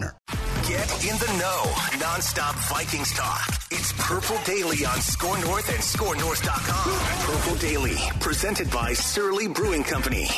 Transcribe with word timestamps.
Get 0.00 1.04
in 1.04 1.16
the 1.18 1.36
know. 1.38 1.62
Nonstop 1.98 2.54
Vikings 2.68 3.12
talk. 3.12 3.48
It's 3.70 3.92
Purple 3.94 4.36
Daily 4.44 4.84
on 4.84 5.00
Score 5.00 5.38
North 5.38 5.68
and 5.68 5.78
ScoreNorth.com. 5.78 7.34
Purple 7.34 7.56
Daily, 7.56 7.96
presented 8.20 8.70
by 8.70 8.92
Surly 8.92 9.48
Brewing 9.48 9.84
Company. 9.84 10.28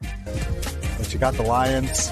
But 0.00 1.12
you 1.12 1.18
got 1.18 1.34
the 1.34 1.42
Lions. 1.42 2.10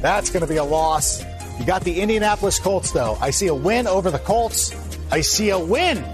That's 0.00 0.30
going 0.30 0.42
to 0.42 0.48
be 0.48 0.56
a 0.56 0.64
loss. 0.64 1.22
You 1.58 1.66
got 1.66 1.82
the 1.82 2.00
Indianapolis 2.00 2.58
Colts, 2.58 2.90
though. 2.90 3.16
I 3.20 3.30
see 3.30 3.46
a 3.46 3.54
win 3.54 3.86
over 3.86 4.10
the 4.10 4.18
Colts. 4.18 4.74
I 5.10 5.20
see 5.20 5.50
a 5.50 5.58
win 5.58 6.04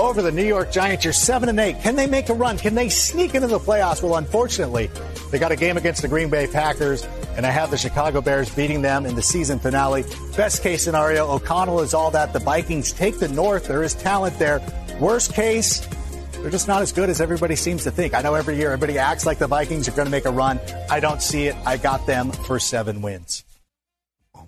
over 0.00 0.22
the 0.22 0.32
New 0.32 0.44
York 0.44 0.72
Giants. 0.72 1.04
You're 1.04 1.12
seven 1.12 1.48
and 1.48 1.60
eight. 1.60 1.80
Can 1.80 1.94
they 1.94 2.06
make 2.06 2.28
a 2.28 2.34
run? 2.34 2.58
Can 2.58 2.74
they 2.74 2.88
sneak 2.88 3.34
into 3.34 3.46
the 3.46 3.58
playoffs? 3.58 4.02
Well, 4.02 4.16
unfortunately, 4.16 4.90
they 5.30 5.38
got 5.38 5.52
a 5.52 5.56
game 5.56 5.76
against 5.76 6.02
the 6.02 6.08
Green 6.08 6.30
Bay 6.30 6.46
Packers, 6.46 7.06
and 7.36 7.46
I 7.46 7.50
have 7.50 7.70
the 7.70 7.76
Chicago 7.76 8.20
Bears 8.20 8.52
beating 8.54 8.82
them 8.82 9.06
in 9.06 9.14
the 9.14 9.22
season 9.22 9.58
finale. 9.58 10.04
Best 10.36 10.62
case 10.62 10.84
scenario, 10.84 11.30
O'Connell 11.30 11.80
is 11.80 11.94
all 11.94 12.10
that. 12.12 12.32
The 12.32 12.38
Vikings 12.38 12.92
take 12.92 13.18
the 13.18 13.28
North. 13.28 13.68
There 13.68 13.82
is 13.82 13.94
talent 13.94 14.38
there. 14.38 14.60
Worst 14.98 15.34
case, 15.34 15.86
they're 16.32 16.50
just 16.50 16.68
not 16.68 16.82
as 16.82 16.92
good 16.92 17.10
as 17.10 17.20
everybody 17.20 17.54
seems 17.54 17.84
to 17.84 17.90
think. 17.90 18.14
I 18.14 18.22
know 18.22 18.34
every 18.34 18.56
year 18.56 18.72
everybody 18.72 18.98
acts 18.98 19.26
like 19.26 19.38
the 19.38 19.46
Vikings 19.46 19.86
are 19.88 19.92
going 19.92 20.06
to 20.06 20.10
make 20.10 20.24
a 20.24 20.30
run. 20.30 20.58
I 20.88 21.00
don't 21.00 21.20
see 21.22 21.46
it. 21.46 21.56
I 21.66 21.76
got 21.76 22.06
them 22.06 22.32
for 22.32 22.58
seven 22.58 23.02
wins. 23.02 23.44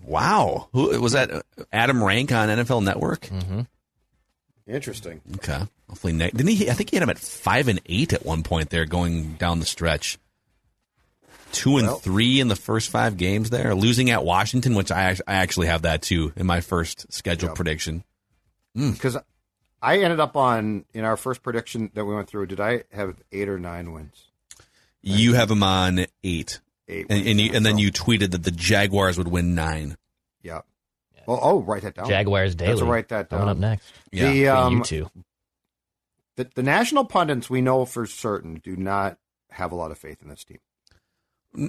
Wow. 0.05 0.69
Who 0.73 1.01
was 1.01 1.13
that? 1.13 1.31
Adam 1.73 2.03
Rank 2.03 2.33
on 2.33 2.49
NFL 2.49 2.83
Network? 2.83 3.23
Mm-hmm. 3.23 3.61
Interesting. 4.67 5.21
Okay. 5.37 5.61
Hopefully, 5.89 6.17
didn't 6.17 6.47
he? 6.47 6.71
I 6.71 6.75
think 6.75 6.91
he 6.91 6.97
had 6.97 7.03
him 7.03 7.11
at 7.11 7.19
five 7.19 7.69
and 7.69 7.81
eight 7.87 8.13
at 8.13 8.25
one 8.25 8.43
point 8.43 8.71
there, 8.71 8.85
going 8.87 9.35
down 9.35 9.59
the 9.61 9.67
stretch. 9.67 10.19
Two 11.53 11.77
and 11.77 11.87
Well- 11.87 11.99
three 11.99 12.41
in 12.41 12.49
the 12.49 12.57
first 12.57 12.89
five 12.91 13.17
games 13.17 13.51
there, 13.51 13.75
losing 13.75 14.09
at 14.11 14.25
Washington, 14.25 14.75
which 14.75 14.91
I, 14.91 15.11
I 15.27 15.35
actually 15.35 15.67
have 15.67 15.83
that 15.83 16.01
too 16.03 16.33
in 16.37 16.47
my 16.47 16.61
first 16.61 17.13
schedule 17.13 17.51
prediction. 17.55 18.05
Hmm. 18.75 18.93
Because 18.93 19.19
I 19.83 19.99
ended 19.99 20.19
up 20.21 20.37
on 20.37 20.85
in 20.95 21.05
our 21.05 21.17
first 21.19 21.43
prediction 21.43 21.91
that 21.95 22.05
we 22.07 22.15
went 22.15 22.29
through. 22.29 22.47
Did 22.47 22.61
I 22.61 22.85
have 22.93 23.17
eight 23.33 23.49
or 23.51 23.59
nine 23.59 23.93
wins? 23.93 24.29
You 25.03 25.35
have 25.35 25.51
him 25.51 25.63
on 25.63 26.07
eight, 26.25 26.61
Eight. 26.89 27.07
and, 27.11 27.19
wins, 27.19 27.27
and, 27.29 27.41
you, 27.41 27.53
and 27.53 27.67
then 27.67 27.77
you 27.79 27.91
tweeted 27.93 28.31
that 28.31 28.45
the 28.45 28.51
Jaguars 28.53 29.19
would 29.19 29.29
win 29.29 29.55
nine. 29.55 29.97
Yeah. 30.43 30.61
Well, 31.27 31.39
oh, 31.43 31.61
write 31.63 31.83
that 31.83 31.95
down. 31.95 32.09
Jaguars 32.09 32.55
daily. 32.55 32.73
Let's 32.73 32.83
write 32.83 33.09
that 33.09 33.29
down. 33.29 33.41
Coming 33.41 33.53
up 33.53 33.59
next. 33.59 33.87
Yeah. 34.11 34.31
The, 34.31 34.49
um, 34.49 34.79
you 34.79 34.85
two. 34.85 35.11
the 36.37 36.51
the 36.55 36.63
national 36.63 37.05
pundits 37.05 37.49
we 37.49 37.61
know 37.61 37.85
for 37.85 38.07
certain 38.07 38.61
do 38.63 38.77
not 38.77 39.19
have 39.51 39.73
a 39.73 39.75
lot 39.75 39.91
of 39.91 39.99
faith 39.99 40.23
in 40.23 40.29
this 40.29 40.45
team. 40.45 40.59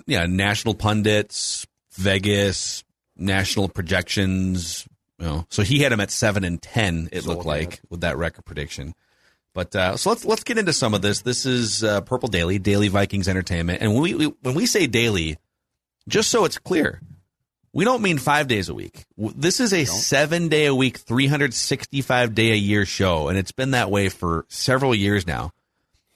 yeah, 0.08 0.26
national 0.26 0.74
pundits, 0.76 1.68
Vegas, 1.94 2.84
national 3.16 3.70
projections. 3.70 4.88
You 5.20 5.26
know, 5.26 5.46
so 5.50 5.62
he 5.62 5.80
had 5.80 5.92
him 5.92 6.00
at 6.00 6.12
seven 6.12 6.44
and 6.44 6.62
ten. 6.62 7.10
It 7.12 7.24
Sold 7.24 7.38
looked 7.38 7.48
like 7.48 7.74
it. 7.76 7.82
with 7.90 8.02
that 8.02 8.18
record 8.18 8.46
prediction. 8.46 8.94
But 9.54 9.76
uh, 9.76 9.98
so 9.98 10.10
let's 10.10 10.26
let's 10.26 10.44
get 10.44 10.58
into 10.58 10.74
some 10.74 10.94
of 10.96 11.02
this. 11.04 11.22
This 11.22 11.46
is 11.46 11.84
uh, 11.84 12.02
Purple 12.02 12.28
Daily, 12.28 12.58
Daily 12.58 12.88
Vikings 12.88 13.28
Entertainment, 13.28 13.82
and 13.82 13.94
when 13.94 14.02
we, 14.02 14.16
we 14.16 14.26
when 14.42 14.56
we 14.56 14.66
say 14.66 14.88
daily, 14.88 15.38
just 16.08 16.32
so 16.32 16.44
it's 16.46 16.58
clear, 16.58 17.00
we 17.74 17.86
don't 17.86 18.04
mean 18.04 18.20
five 18.20 18.48
days 18.48 18.70
a 18.70 18.74
week. 18.74 19.06
This 19.18 19.60
is 19.60 19.74
a 19.74 19.86
seven 19.86 20.48
day 20.48 20.68
a 20.68 20.76
week, 20.76 20.98
three 20.98 21.28
hundred 21.28 21.54
sixty 21.54 22.02
five 22.02 22.36
day 22.36 22.52
a 22.52 22.56
year 22.56 22.86
show, 22.86 23.28
and 23.28 23.38
it's 23.38 23.52
been 23.52 23.72
that 23.72 23.92
way 23.92 24.10
for 24.10 24.46
several 24.48 24.94
years 24.94 25.26
now. 25.26 25.52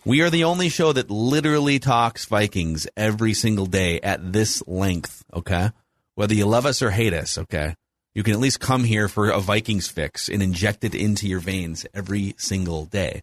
We 0.05 0.21
are 0.21 0.29
the 0.29 0.45
only 0.45 0.69
show 0.69 0.93
that 0.93 1.09
literally 1.11 1.79
talks 1.79 2.25
Vikings 2.25 2.87
every 2.95 3.33
single 3.33 3.65
day 3.65 3.99
at 3.99 4.31
this 4.31 4.65
length, 4.65 5.25
okay? 5.33 5.71
Whether 6.15 6.35
you 6.35 6.45
love 6.45 6.65
us 6.65 6.81
or 6.81 6.91
hate 6.91 7.13
us, 7.13 7.37
okay? 7.37 7.75
You 8.13 8.23
can 8.23 8.33
at 8.33 8.39
least 8.39 8.59
come 8.59 8.83
here 8.83 9.07
for 9.07 9.29
a 9.29 9.39
Vikings 9.39 9.87
fix 9.87 10.29
and 10.29 10.41
inject 10.41 10.83
it 10.83 10.95
into 10.95 11.27
your 11.27 11.39
veins 11.39 11.85
every 11.93 12.35
single 12.37 12.85
day. 12.85 13.21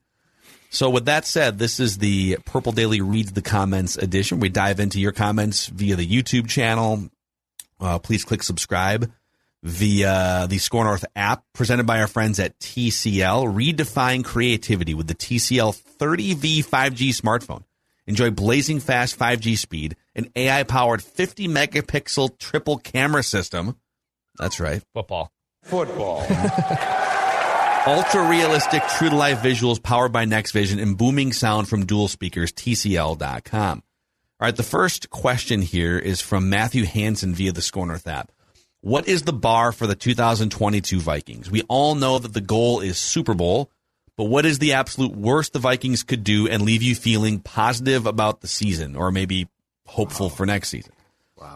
So, 0.71 0.91
with 0.91 1.06
that 1.06 1.25
said, 1.25 1.59
this 1.59 1.81
is 1.81 1.99
the 1.99 2.39
Purple 2.44 2.73
Daily 2.73 3.00
Reads 3.00 3.33
the 3.33 3.43
Comments 3.43 3.97
edition. 3.97 4.41
We 4.41 4.49
dive 4.49 4.81
into 4.81 5.00
your 5.00 5.12
comments 5.12 5.69
via 5.69 5.97
the 5.97 6.06
YouTube 6.06 6.49
channel. 6.49 7.09
Uh, 7.81 7.99
please 7.99 8.25
click 8.25 8.43
subscribe 8.43 9.11
via 9.62 10.47
the 10.49 10.59
Score 10.59 10.85
North 10.85 11.05
app 11.17 11.43
presented 11.55 11.87
by 11.87 12.01
our 12.01 12.07
friends 12.07 12.39
at 12.39 12.59
TCL. 12.59 13.53
Redefine 13.55 14.25
creativity 14.25 14.95
with 14.95 15.07
the 15.07 15.15
TCL 15.15 15.81
30V 15.99 16.65
5G 16.65 17.09
smartphone. 17.11 17.65
Enjoy 18.07 18.31
blazing 18.31 18.81
fast 18.81 19.19
5G 19.19 19.57
speed, 19.57 19.97
an 20.15 20.31
AI 20.37 20.62
powered 20.65 21.03
50 21.03 21.49
megapixel 21.49 22.39
triple 22.39 22.77
camera 22.77 23.23
system. 23.23 23.77
That's 24.39 24.61
right. 24.61 24.83
Football. 24.93 25.33
Football. 25.62 26.21
Ultra 27.87 28.29
realistic, 28.29 28.83
true 28.99 29.11
to 29.11 29.17
life 29.17 29.41
visuals 29.41 29.83
powered 29.83 30.12
by 30.12 30.25
Next 30.25 30.53
Vision 30.53 30.79
and 30.79 30.97
booming 30.97 31.33
sound 31.33 31.69
from 31.69 31.87
dual 31.87 32.09
speakers, 32.09 32.53
TCL.com. 32.53 33.83
All 34.44 34.49
right, 34.49 34.56
the 34.56 34.62
first 34.62 35.09
question 35.09 35.62
here 35.62 35.99
is 35.99 36.21
from 36.21 36.50
Matthew 36.50 36.84
Hansen 36.84 37.34
via 37.34 37.50
the 37.50 37.62
Score 37.62 37.87
North 37.87 38.06
app. 38.06 38.31
What 38.82 39.09
is 39.09 39.22
the 39.22 39.32
bar 39.32 39.72
for 39.72 39.87
the 39.87 39.94
2022 39.94 41.00
Vikings? 41.00 41.50
We 41.50 41.62
all 41.62 41.94
know 41.94 42.19
that 42.19 42.34
the 42.34 42.43
goal 42.43 42.81
is 42.81 42.99
Super 42.99 43.32
Bowl, 43.32 43.71
but 44.19 44.25
what 44.25 44.44
is 44.44 44.59
the 44.59 44.75
absolute 44.75 45.16
worst 45.16 45.55
the 45.55 45.60
Vikings 45.60 46.03
could 46.03 46.25
do 46.25 46.47
and 46.47 46.60
leave 46.60 46.82
you 46.82 46.94
feeling 46.94 47.41
positive 47.41 48.05
about 48.05 48.43
the 48.43 48.47
season 48.47 48.97
or 48.97 49.10
maybe 49.10 49.49
hopeful 49.87 50.28
for 50.28 50.44
next 50.44 50.69
season? 50.69 50.93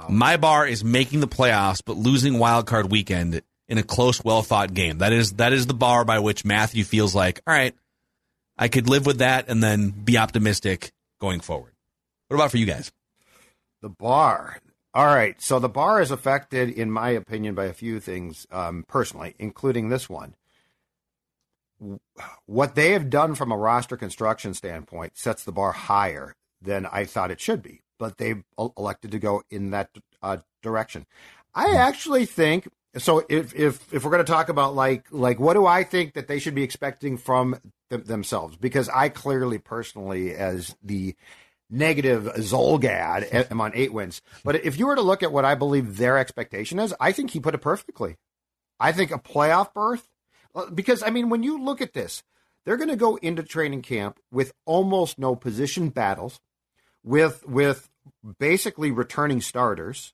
My 0.08 0.38
bar 0.38 0.66
is 0.66 0.82
making 0.82 1.20
the 1.20 1.28
playoffs, 1.28 1.82
but 1.84 1.98
losing 1.98 2.38
wild 2.38 2.66
card 2.66 2.90
weekend 2.90 3.42
in 3.68 3.76
a 3.76 3.82
close, 3.82 4.24
well 4.24 4.40
thought 4.40 4.72
game. 4.72 4.96
That 4.96 5.12
is 5.12 5.32
that 5.32 5.52
is 5.52 5.66
the 5.66 5.74
bar 5.74 6.06
by 6.06 6.20
which 6.20 6.42
Matthew 6.42 6.84
feels 6.84 7.14
like, 7.14 7.42
all 7.46 7.52
right, 7.52 7.74
I 8.56 8.68
could 8.68 8.88
live 8.88 9.04
with 9.04 9.18
that 9.18 9.50
and 9.50 9.62
then 9.62 9.90
be 9.90 10.16
optimistic 10.16 10.90
going 11.20 11.40
forward. 11.40 11.74
What 12.28 12.36
about 12.36 12.50
for 12.50 12.58
you 12.58 12.66
guys? 12.66 12.92
The 13.80 13.88
bar. 13.88 14.60
All 14.94 15.06
right. 15.06 15.40
So 15.40 15.58
the 15.58 15.68
bar 15.68 16.00
is 16.00 16.10
affected, 16.10 16.70
in 16.70 16.90
my 16.90 17.10
opinion, 17.10 17.54
by 17.54 17.66
a 17.66 17.72
few 17.72 18.00
things 18.00 18.46
um, 18.50 18.84
personally, 18.88 19.34
including 19.38 19.88
this 19.88 20.08
one. 20.08 20.34
What 22.46 22.74
they 22.74 22.92
have 22.92 23.08
done 23.08 23.34
from 23.34 23.52
a 23.52 23.56
roster 23.56 23.96
construction 23.96 24.52
standpoint 24.52 25.16
sets 25.16 25.44
the 25.44 25.52
bar 25.52 25.72
higher 25.72 26.34
than 26.60 26.86
I 26.86 27.04
thought 27.04 27.30
it 27.30 27.40
should 27.40 27.62
be, 27.62 27.82
but 27.98 28.18
they've 28.18 28.42
elected 28.58 29.12
to 29.12 29.18
go 29.18 29.42
in 29.48 29.70
that 29.70 29.90
uh, 30.20 30.38
direction. 30.60 31.06
I 31.54 31.76
actually 31.76 32.26
think 32.26 32.68
so. 32.96 33.24
If 33.28 33.54
if 33.54 33.92
if 33.92 34.04
we're 34.04 34.10
going 34.10 34.24
to 34.24 34.30
talk 34.30 34.48
about 34.48 34.74
like 34.74 35.06
like 35.12 35.38
what 35.38 35.54
do 35.54 35.66
I 35.66 35.84
think 35.84 36.14
that 36.14 36.26
they 36.26 36.40
should 36.40 36.54
be 36.54 36.64
expecting 36.64 37.16
from 37.16 37.60
them, 37.90 38.02
themselves? 38.02 38.56
Because 38.56 38.88
I 38.88 39.08
clearly, 39.08 39.58
personally, 39.58 40.34
as 40.34 40.74
the 40.82 41.14
negative 41.70 42.24
Zulgad 42.36 43.50
am 43.50 43.60
on 43.60 43.72
eight 43.74 43.92
wins. 43.92 44.20
But 44.44 44.64
if 44.64 44.78
you 44.78 44.86
were 44.86 44.96
to 44.96 45.02
look 45.02 45.22
at 45.22 45.32
what 45.32 45.44
I 45.44 45.54
believe 45.54 45.96
their 45.96 46.18
expectation 46.18 46.78
is, 46.78 46.94
I 47.00 47.12
think 47.12 47.30
he 47.30 47.40
put 47.40 47.54
it 47.54 47.60
perfectly. 47.60 48.16
I 48.80 48.92
think 48.92 49.10
a 49.10 49.18
playoff 49.18 49.74
berth, 49.74 50.08
uh, 50.54 50.70
because 50.70 51.02
I 51.02 51.10
mean, 51.10 51.28
when 51.28 51.42
you 51.42 51.62
look 51.62 51.80
at 51.80 51.92
this, 51.92 52.22
they're 52.64 52.76
going 52.76 52.90
to 52.90 52.96
go 52.96 53.16
into 53.16 53.42
training 53.42 53.82
camp 53.82 54.18
with 54.30 54.52
almost 54.66 55.18
no 55.18 55.34
position 55.34 55.88
battles, 55.88 56.38
with 57.02 57.46
with 57.46 57.88
basically 58.38 58.90
returning 58.90 59.40
starters, 59.40 60.12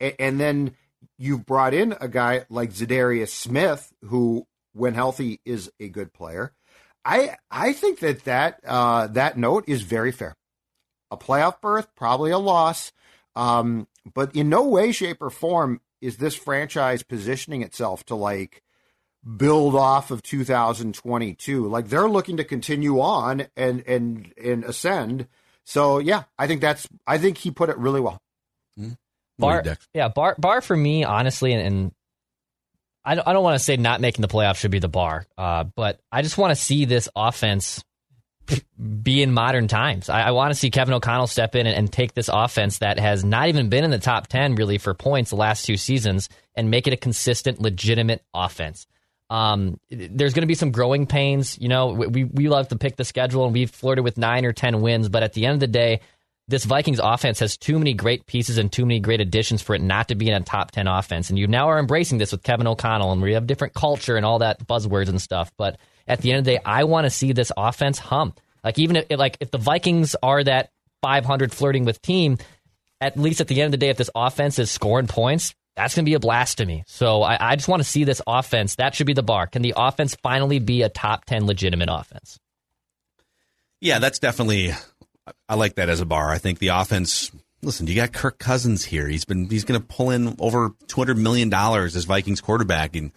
and 0.00 0.40
then 0.40 0.76
you've 1.18 1.44
brought 1.44 1.74
in 1.74 1.94
a 2.00 2.08
guy 2.08 2.44
like 2.48 2.70
Za'Darius 2.70 3.28
Smith, 3.28 3.92
who, 4.04 4.46
when 4.72 4.94
healthy, 4.94 5.40
is 5.44 5.70
a 5.80 5.88
good 5.88 6.12
player. 6.12 6.52
I 7.04 7.36
I 7.50 7.72
think 7.72 7.98
that 8.00 8.24
that 8.24 8.60
uh, 8.64 9.08
that 9.08 9.36
note 9.36 9.64
is 9.66 9.82
very 9.82 10.12
fair. 10.12 10.36
A 11.12 11.16
playoff 11.16 11.60
berth, 11.60 11.94
probably 11.94 12.30
a 12.30 12.38
loss, 12.38 12.90
um, 13.36 13.86
but 14.14 14.34
in 14.34 14.48
no 14.48 14.66
way, 14.66 14.92
shape, 14.92 15.18
or 15.20 15.30
form 15.30 15.80
is 16.00 16.16
this 16.16 16.34
franchise 16.34 17.02
positioning 17.02 17.62
itself 17.62 18.04
to 18.06 18.14
like 18.14 18.62
build 19.36 19.74
off 19.74 20.10
of 20.10 20.22
2022. 20.22 21.68
Like 21.68 21.88
they're 21.88 22.08
looking 22.08 22.38
to 22.38 22.44
continue 22.44 23.00
on 23.00 23.46
and 23.56 23.86
and 23.86 24.32
and 24.42 24.64
ascend. 24.64 25.28
So 25.64 25.98
yeah, 25.98 26.24
I 26.38 26.46
think 26.46 26.60
that's 26.60 26.88
I 27.06 27.18
think 27.18 27.38
he 27.38 27.50
put 27.50 27.70
it 27.70 27.78
really 27.78 28.00
well. 28.00 28.20
Mm-hmm. 28.78 28.92
Bar, 29.38 29.64
yeah, 29.94 30.08
bar 30.08 30.36
bar 30.38 30.60
for 30.60 30.76
me, 30.76 31.04
honestly, 31.04 31.52
and, 31.52 31.66
and 31.66 31.92
I 33.04 33.14
don't, 33.14 33.26
I 33.26 33.32
don't 33.32 33.42
want 33.42 33.58
to 33.58 33.64
say 33.64 33.76
not 33.76 34.00
making 34.00 34.22
the 34.22 34.28
playoffs 34.28 34.56
should 34.56 34.70
be 34.70 34.78
the 34.78 34.88
bar, 34.88 35.26
uh, 35.38 35.64
but 35.64 36.00
I 36.10 36.22
just 36.22 36.38
want 36.38 36.52
to 36.52 36.62
see 36.62 36.84
this 36.84 37.08
offense 37.16 37.82
be 39.02 39.22
in 39.22 39.32
modern 39.32 39.68
times. 39.68 40.08
I, 40.08 40.22
I 40.22 40.30
want 40.32 40.52
to 40.52 40.58
see 40.58 40.70
Kevin 40.70 40.94
O'Connell 40.94 41.26
step 41.26 41.54
in 41.54 41.66
and, 41.66 41.76
and, 41.76 41.92
take 41.92 42.14
this 42.14 42.28
offense 42.32 42.78
that 42.78 42.98
has 42.98 43.24
not 43.24 43.48
even 43.48 43.68
been 43.68 43.84
in 43.84 43.90
the 43.90 43.98
top 43.98 44.26
10 44.26 44.56
really 44.56 44.78
for 44.78 44.94
points 44.94 45.30
the 45.30 45.36
last 45.36 45.64
two 45.64 45.76
seasons 45.76 46.28
and 46.54 46.70
make 46.70 46.86
it 46.86 46.92
a 46.92 46.96
consistent, 46.96 47.60
legitimate 47.60 48.24
offense. 48.34 48.86
Um, 49.30 49.78
there's 49.90 50.34
going 50.34 50.42
to 50.42 50.46
be 50.46 50.54
some 50.54 50.72
growing 50.72 51.06
pains. 51.06 51.58
You 51.58 51.68
know, 51.68 51.92
we, 51.92 52.24
we 52.24 52.48
love 52.48 52.68
to 52.68 52.76
pick 52.76 52.96
the 52.96 53.04
schedule 53.04 53.44
and 53.44 53.54
we've 53.54 53.70
flirted 53.70 54.04
with 54.04 54.18
nine 54.18 54.44
or 54.44 54.52
10 54.52 54.80
wins, 54.82 55.08
but 55.08 55.22
at 55.22 55.32
the 55.32 55.46
end 55.46 55.54
of 55.54 55.60
the 55.60 55.66
day, 55.68 56.00
this 56.48 56.64
Vikings 56.64 57.00
offense 57.02 57.38
has 57.38 57.56
too 57.56 57.78
many 57.78 57.94
great 57.94 58.26
pieces 58.26 58.58
and 58.58 58.70
too 58.70 58.84
many 58.84 59.00
great 59.00 59.20
additions 59.20 59.62
for 59.62 59.74
it 59.74 59.80
not 59.80 60.08
to 60.08 60.14
be 60.14 60.28
in 60.28 60.34
a 60.34 60.40
top 60.40 60.72
10 60.72 60.86
offense. 60.86 61.30
And 61.30 61.38
you 61.38 61.46
now 61.46 61.68
are 61.68 61.78
embracing 61.78 62.18
this 62.18 62.32
with 62.32 62.42
Kevin 62.42 62.66
O'Connell, 62.66 63.12
and 63.12 63.22
we 63.22 63.34
have 63.34 63.46
different 63.46 63.74
culture 63.74 64.16
and 64.16 64.26
all 64.26 64.40
that 64.40 64.66
buzzwords 64.66 65.08
and 65.08 65.22
stuff. 65.22 65.52
But 65.56 65.78
at 66.12 66.20
the 66.20 66.30
end 66.30 66.40
of 66.40 66.44
the 66.44 66.52
day, 66.52 66.60
I 66.64 66.84
want 66.84 67.04
to 67.06 67.10
see 67.10 67.32
this 67.32 67.50
offense 67.56 67.98
hum. 67.98 68.34
Like, 68.62 68.78
even 68.78 68.96
if, 68.96 69.18
like, 69.18 69.38
if 69.40 69.50
the 69.50 69.58
Vikings 69.58 70.14
are 70.22 70.44
that 70.44 70.70
500 71.00 71.52
flirting 71.52 71.84
with 71.84 72.00
team, 72.02 72.38
at 73.00 73.18
least 73.18 73.40
at 73.40 73.48
the 73.48 73.60
end 73.60 73.66
of 73.66 73.72
the 73.72 73.84
day, 73.84 73.88
if 73.88 73.96
this 73.96 74.10
offense 74.14 74.58
is 74.58 74.70
scoring 74.70 75.08
points, 75.08 75.54
that's 75.74 75.94
going 75.94 76.04
to 76.04 76.08
be 76.08 76.14
a 76.14 76.20
blast 76.20 76.58
to 76.58 76.66
me. 76.66 76.84
So 76.86 77.22
I, 77.22 77.52
I 77.52 77.56
just 77.56 77.66
want 77.66 77.80
to 77.82 77.88
see 77.88 78.04
this 78.04 78.20
offense. 78.26 78.76
That 78.76 78.94
should 78.94 79.06
be 79.06 79.14
the 79.14 79.22
bar. 79.22 79.46
Can 79.46 79.62
the 79.62 79.74
offense 79.76 80.14
finally 80.22 80.58
be 80.58 80.82
a 80.82 80.88
top 80.88 81.24
10 81.24 81.46
legitimate 81.46 81.88
offense? 81.90 82.38
Yeah, 83.80 83.98
that's 83.98 84.20
definitely 84.20 84.72
I 85.48 85.54
like 85.54 85.76
that 85.76 85.88
as 85.88 86.00
a 86.00 86.06
bar. 86.06 86.30
I 86.30 86.38
think 86.38 86.58
the 86.58 86.68
offense. 86.68 87.32
Listen, 87.62 87.86
you 87.86 87.94
got 87.94 88.12
Kirk 88.12 88.38
Cousins 88.38 88.84
here. 88.84 89.08
He's 89.08 89.24
been 89.24 89.48
he's 89.48 89.64
going 89.64 89.80
to 89.80 89.86
pull 89.86 90.10
in 90.10 90.36
over 90.38 90.72
two 90.86 91.00
hundred 91.00 91.18
million 91.18 91.48
dollars 91.48 91.96
as 91.96 92.04
Vikings 92.04 92.40
quarterback, 92.40 92.96
and 92.96 93.12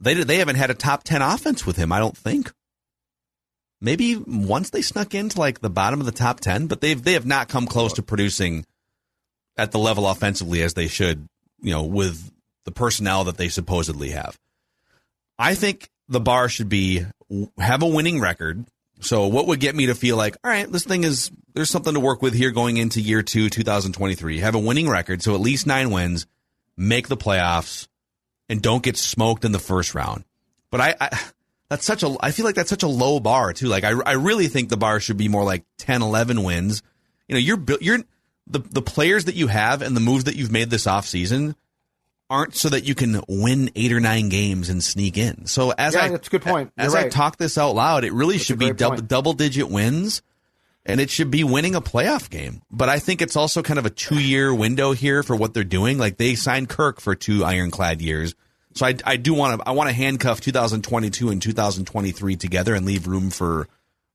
they 0.00 0.14
they 0.14 0.38
haven't 0.38 0.56
had 0.56 0.70
a 0.70 0.74
top 0.74 1.04
ten 1.04 1.22
offense 1.22 1.66
with 1.66 1.76
him. 1.76 1.92
I 1.92 1.98
don't 1.98 2.16
think. 2.16 2.52
Maybe 3.80 4.16
once 4.16 4.70
they 4.70 4.82
snuck 4.82 5.14
into 5.14 5.38
like 5.38 5.60
the 5.60 5.70
bottom 5.70 6.00
of 6.00 6.06
the 6.06 6.12
top 6.12 6.40
ten, 6.40 6.66
but 6.66 6.80
they've 6.80 7.02
they 7.02 7.12
have 7.12 7.26
not 7.26 7.48
come 7.48 7.66
close 7.66 7.92
to 7.94 8.02
producing 8.02 8.64
at 9.56 9.72
the 9.72 9.78
level 9.78 10.08
offensively 10.08 10.62
as 10.62 10.74
they 10.74 10.88
should. 10.88 11.26
You 11.60 11.72
know, 11.72 11.84
with 11.84 12.30
the 12.64 12.72
personnel 12.72 13.24
that 13.24 13.36
they 13.36 13.48
supposedly 13.48 14.10
have. 14.10 14.38
I 15.38 15.54
think 15.54 15.88
the 16.08 16.20
bar 16.20 16.48
should 16.48 16.68
be 16.68 17.04
have 17.58 17.82
a 17.82 17.86
winning 17.86 18.20
record 18.20 18.64
so 19.00 19.28
what 19.28 19.46
would 19.46 19.60
get 19.60 19.76
me 19.76 19.86
to 19.86 19.94
feel 19.94 20.16
like, 20.16 20.36
all 20.42 20.50
right, 20.50 20.70
this 20.70 20.84
thing 20.84 21.04
is 21.04 21.30
there's 21.54 21.70
something 21.70 21.94
to 21.94 22.00
work 22.00 22.20
with 22.20 22.34
here 22.34 22.50
going 22.50 22.76
into 22.76 23.00
year 23.00 23.22
two, 23.22 23.48
2023. 23.48 24.40
Have 24.40 24.54
a 24.54 24.58
winning 24.58 24.88
record, 24.88 25.22
so 25.22 25.34
at 25.34 25.40
least 25.40 25.66
nine 25.66 25.90
wins, 25.90 26.26
make 26.76 27.08
the 27.08 27.16
playoffs, 27.16 27.86
and 28.48 28.62
don't 28.62 28.82
get 28.82 28.96
smoked 28.96 29.44
in 29.44 29.52
the 29.52 29.58
first 29.58 29.94
round. 29.94 30.24
But 30.70 30.80
I, 30.80 30.94
I 31.00 31.20
that's 31.68 31.84
such 31.84 32.02
a 32.02 32.16
I 32.20 32.30
feel 32.30 32.44
like 32.44 32.54
that's 32.54 32.70
such 32.70 32.82
a 32.82 32.88
low 32.88 33.20
bar 33.20 33.52
too. 33.52 33.68
Like 33.68 33.84
I 33.84 33.90
I 33.90 34.12
really 34.12 34.48
think 34.48 34.68
the 34.68 34.76
bar 34.76 35.00
should 35.00 35.16
be 35.16 35.28
more 35.28 35.44
like 35.44 35.64
10, 35.78 36.02
11 36.02 36.42
wins. 36.42 36.82
You 37.26 37.34
know, 37.34 37.40
you're 37.40 37.62
you're 37.80 37.98
the 38.46 38.60
the 38.60 38.82
players 38.82 39.26
that 39.26 39.34
you 39.34 39.48
have 39.48 39.82
and 39.82 39.96
the 39.96 40.00
moves 40.00 40.24
that 40.24 40.36
you've 40.36 40.52
made 40.52 40.70
this 40.70 40.86
offseason– 40.86 41.54
aren't 42.30 42.54
so 42.54 42.68
that 42.68 42.84
you 42.84 42.94
can 42.94 43.22
win 43.28 43.70
eight 43.74 43.92
or 43.92 44.00
nine 44.00 44.28
games 44.28 44.68
and 44.68 44.82
sneak 44.82 45.16
in. 45.16 45.46
So 45.46 45.72
as 45.76 45.94
yeah, 45.94 46.04
I 46.04 46.08
that's 46.10 46.28
a 46.28 46.30
good 46.30 46.42
point. 46.42 46.72
You're 46.76 46.86
as 46.86 46.94
right. 46.94 47.06
I 47.06 47.08
talk 47.08 47.36
this 47.36 47.56
out 47.56 47.74
loud, 47.74 48.04
it 48.04 48.12
really 48.12 48.36
that's 48.36 48.46
should 48.46 48.58
be 48.58 48.72
double, 48.72 49.02
double 49.02 49.32
digit 49.32 49.68
wins, 49.68 50.22
and 50.88 51.00
it 51.00 51.10
should 51.10 51.30
be 51.30 51.44
winning 51.44 51.74
a 51.74 51.80
playoff 51.80 52.30
game. 52.30 52.62
But 52.70 52.88
I 52.88 52.98
think 52.98 53.20
it's 53.20 53.36
also 53.36 53.62
kind 53.62 53.78
of 53.78 53.86
a 53.86 53.90
two 53.90 54.18
year 54.18 54.52
window 54.52 54.92
here 54.92 55.22
for 55.22 55.36
what 55.36 55.54
they're 55.54 55.62
doing. 55.62 55.98
Like 55.98 56.16
they 56.16 56.34
signed 56.34 56.68
Kirk 56.70 57.00
for 57.00 57.14
two 57.14 57.44
ironclad 57.44 58.00
years. 58.00 58.34
So 58.74 58.86
I, 58.86 58.96
I 59.04 59.16
do 59.16 59.34
want 59.34 59.60
to 59.60 59.68
I 59.68 59.72
want 59.72 59.90
to 59.90 59.94
handcuff 59.94 60.40
2022 60.40 61.28
and 61.28 61.42
2023 61.42 62.36
together 62.36 62.74
and 62.74 62.86
leave 62.86 63.06
room 63.06 63.30
for 63.30 63.68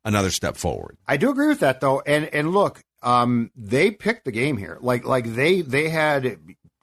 another 0.03 0.31
step 0.31 0.57
forward. 0.57 0.97
I 1.07 1.17
do 1.17 1.29
agree 1.29 1.47
with 1.47 1.59
that 1.59 1.79
though. 1.79 2.01
And 2.01 2.25
and 2.33 2.51
look, 2.51 2.83
um, 3.03 3.51
they 3.55 3.91
picked 3.91 4.25
the 4.25 4.31
game 4.31 4.57
here. 4.57 4.77
Like 4.81 5.05
like 5.05 5.35
they 5.35 5.61
they 5.61 5.89
had 5.89 6.37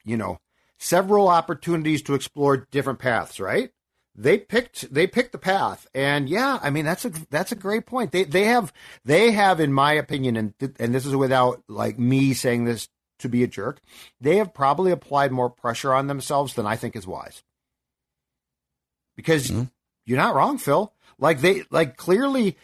you 0.04 0.16
know 0.16 0.38
several 0.78 1.28
opportunities 1.28 2.02
to 2.02 2.14
explore 2.14 2.68
different 2.70 3.00
paths, 3.00 3.40
right? 3.40 3.70
They 4.20 4.36
picked 4.36 4.92
they 4.92 5.06
picked 5.06 5.32
the 5.32 5.38
path, 5.38 5.86
and 5.94 6.28
yeah, 6.28 6.58
I 6.62 6.68
mean 6.68 6.84
that's 6.84 7.06
a 7.06 7.12
that's 7.30 7.52
a 7.52 7.56
great 7.56 7.86
point. 7.86 8.12
They 8.12 8.24
they 8.24 8.44
have 8.44 8.70
they 9.02 9.30
have, 9.30 9.60
in 9.60 9.72
my 9.72 9.94
opinion, 9.94 10.36
and 10.36 10.52
and 10.78 10.94
this 10.94 11.06
is 11.06 11.16
without 11.16 11.62
like 11.68 11.98
me 11.98 12.34
saying 12.34 12.66
this 12.66 12.90
to 13.20 13.30
be 13.30 13.42
a 13.42 13.46
jerk, 13.46 13.80
they 14.20 14.36
have 14.36 14.52
probably 14.52 14.92
applied 14.92 15.32
more 15.32 15.48
pressure 15.48 15.94
on 15.94 16.06
themselves 16.06 16.52
than 16.52 16.66
I 16.66 16.76
think 16.76 16.96
is 16.96 17.06
wise. 17.06 17.42
Because 19.16 19.48
mm-hmm. 19.48 19.64
you're 20.04 20.18
not 20.18 20.34
wrong, 20.34 20.58
Phil. 20.58 20.92
Like 21.18 21.40
they 21.40 21.62
like 21.70 21.96
clearly, 21.96 22.58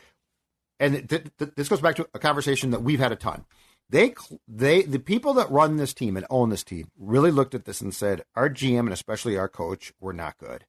and 0.78 1.08
th- 1.08 1.24
th- 1.38 1.52
this 1.56 1.70
goes 1.70 1.80
back 1.80 1.96
to 1.96 2.06
a 2.12 2.18
conversation 2.18 2.70
that 2.72 2.82
we've 2.82 3.00
had 3.00 3.12
a 3.12 3.16
ton 3.16 3.46
they 3.88 4.14
they 4.46 4.82
the 4.82 4.98
people 4.98 5.32
that 5.34 5.50
run 5.50 5.76
this 5.76 5.94
team 5.94 6.16
and 6.16 6.26
own 6.28 6.50
this 6.50 6.64
team 6.64 6.90
really 6.98 7.30
looked 7.30 7.54
at 7.54 7.64
this 7.64 7.80
and 7.80 7.94
said 7.94 8.24
our 8.34 8.50
GM 8.50 8.80
and 8.80 8.92
especially 8.92 9.38
our 9.38 9.48
coach 9.48 9.92
were 10.00 10.12
not 10.12 10.36
good. 10.38 10.66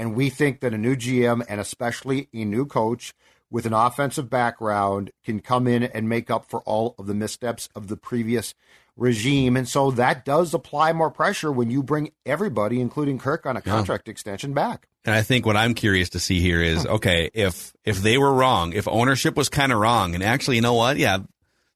And 0.00 0.14
we 0.14 0.30
think 0.30 0.60
that 0.60 0.72
a 0.72 0.78
new 0.78 0.96
GM 0.96 1.44
and 1.46 1.60
especially 1.60 2.30
a 2.32 2.46
new 2.46 2.64
coach 2.64 3.12
with 3.50 3.66
an 3.66 3.74
offensive 3.74 4.30
background 4.30 5.10
can 5.24 5.40
come 5.40 5.66
in 5.66 5.82
and 5.82 6.08
make 6.08 6.30
up 6.30 6.46
for 6.48 6.60
all 6.60 6.94
of 6.98 7.06
the 7.06 7.12
missteps 7.12 7.68
of 7.74 7.88
the 7.88 7.98
previous 7.98 8.54
regime. 8.96 9.58
And 9.58 9.68
so 9.68 9.90
that 9.90 10.24
does 10.24 10.54
apply 10.54 10.94
more 10.94 11.10
pressure 11.10 11.52
when 11.52 11.70
you 11.70 11.82
bring 11.82 12.12
everybody, 12.24 12.80
including 12.80 13.18
Kirk, 13.18 13.44
on 13.44 13.58
a 13.58 13.60
contract 13.60 14.08
yeah. 14.08 14.12
extension 14.12 14.54
back. 14.54 14.88
And 15.04 15.14
I 15.14 15.20
think 15.20 15.44
what 15.44 15.58
I'm 15.58 15.74
curious 15.74 16.08
to 16.10 16.18
see 16.18 16.40
here 16.40 16.62
is 16.62 16.86
okay, 16.86 17.28
if 17.34 17.74
if 17.84 17.98
they 17.98 18.16
were 18.16 18.32
wrong, 18.32 18.72
if 18.72 18.88
ownership 18.88 19.36
was 19.36 19.50
kind 19.50 19.70
of 19.70 19.78
wrong, 19.78 20.14
and 20.14 20.24
actually, 20.24 20.56
you 20.56 20.62
know 20.62 20.74
what? 20.74 20.96
Yeah, 20.96 21.18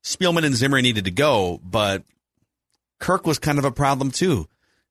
Spielman 0.03 0.45
and 0.45 0.55
Zimmer 0.55 0.81
needed 0.81 1.05
to 1.05 1.11
go, 1.11 1.59
but 1.63 2.03
Kirk 2.99 3.27
was 3.27 3.37
kind 3.37 3.59
of 3.59 3.65
a 3.65 3.71
problem 3.71 4.09
too. 4.09 4.47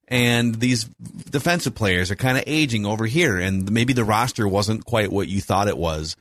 And 0.08 0.54
these 0.54 0.84
defensive 0.84 1.74
players 1.74 2.10
are 2.10 2.16
kind 2.16 2.36
of 2.36 2.44
aging 2.46 2.84
over 2.84 3.06
here, 3.06 3.38
and 3.38 3.70
maybe 3.70 3.92
the 3.92 4.04
roster 4.04 4.46
wasn't 4.46 4.84
quite 4.84 5.10
what 5.10 5.28
you 5.28 5.40
thought 5.40 5.68
it 5.68 5.78
was. 5.78 6.16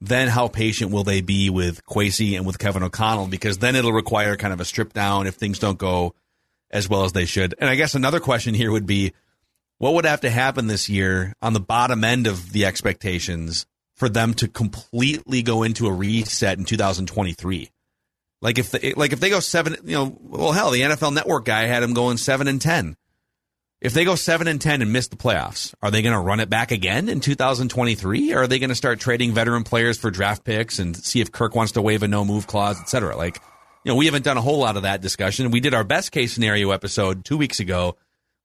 Then 0.00 0.28
how 0.28 0.48
patient 0.48 0.90
will 0.90 1.04
they 1.04 1.20
be 1.20 1.50
with 1.50 1.84
Kwesi 1.86 2.36
and 2.36 2.46
with 2.46 2.58
Kevin 2.58 2.82
O'Connell? 2.82 3.28
Because 3.28 3.58
then 3.58 3.76
it'll 3.76 3.92
require 3.92 4.36
kind 4.36 4.52
of 4.52 4.60
a 4.60 4.64
strip 4.64 4.92
down 4.92 5.26
if 5.26 5.34
things 5.34 5.58
don't 5.58 5.78
go 5.78 6.14
as 6.70 6.88
well 6.88 7.04
as 7.04 7.12
they 7.12 7.24
should. 7.24 7.54
And 7.58 7.68
I 7.70 7.74
guess 7.76 7.94
another 7.94 8.20
question 8.20 8.54
here 8.54 8.70
would 8.70 8.86
be 8.86 9.12
what 9.78 9.94
would 9.94 10.04
have 10.04 10.22
to 10.22 10.30
happen 10.30 10.66
this 10.66 10.88
year 10.88 11.34
on 11.42 11.52
the 11.52 11.60
bottom 11.60 12.04
end 12.04 12.26
of 12.26 12.52
the 12.52 12.64
expectations 12.66 13.66
for 13.94 14.08
them 14.08 14.34
to 14.34 14.48
completely 14.48 15.42
go 15.42 15.62
into 15.62 15.86
a 15.86 15.92
reset 15.92 16.58
in 16.58 16.64
2023? 16.64 17.70
Like 18.42 18.58
if 18.58 18.96
like 18.96 19.12
if 19.12 19.20
they 19.20 19.30
go 19.30 19.40
seven, 19.40 19.76
you 19.84 19.96
know, 19.96 20.16
well 20.20 20.52
hell, 20.52 20.70
the 20.70 20.82
NFL 20.82 21.14
Network 21.14 21.46
guy 21.46 21.64
had 21.64 21.82
them 21.82 21.94
going 21.94 22.16
seven 22.18 22.48
and 22.48 22.60
ten. 22.60 22.96
If 23.80 23.92
they 23.92 24.04
go 24.04 24.14
seven 24.14 24.48
and 24.48 24.60
ten 24.60 24.80
and 24.80 24.92
miss 24.92 25.08
the 25.08 25.16
playoffs, 25.16 25.74
are 25.82 25.90
they 25.90 26.00
going 26.00 26.14
to 26.14 26.20
run 26.20 26.40
it 26.40 26.48
back 26.48 26.70
again 26.70 27.10
in 27.10 27.20
2023? 27.20 28.32
Or 28.32 28.42
are 28.42 28.46
they 28.46 28.58
going 28.58 28.70
to 28.70 28.74
start 28.74 29.00
trading 29.00 29.34
veteran 29.34 29.64
players 29.64 29.98
for 29.98 30.10
draft 30.10 30.44
picks 30.44 30.78
and 30.78 30.96
see 30.96 31.20
if 31.20 31.30
Kirk 31.30 31.54
wants 31.54 31.72
to 31.72 31.82
waive 31.82 32.02
a 32.02 32.08
no 32.08 32.24
move 32.24 32.46
clause, 32.46 32.80
et 32.80 32.88
cetera? 32.88 33.16
Like, 33.16 33.36
you 33.84 33.92
know, 33.92 33.96
we 33.96 34.06
haven't 34.06 34.24
done 34.24 34.38
a 34.38 34.42
whole 34.42 34.58
lot 34.58 34.76
of 34.76 34.84
that 34.84 35.02
discussion. 35.02 35.50
We 35.50 35.60
did 35.60 35.74
our 35.74 35.84
best 35.84 36.10
case 36.10 36.32
scenario 36.32 36.70
episode 36.70 37.24
two 37.24 37.36
weeks 37.36 37.60
ago. 37.60 37.96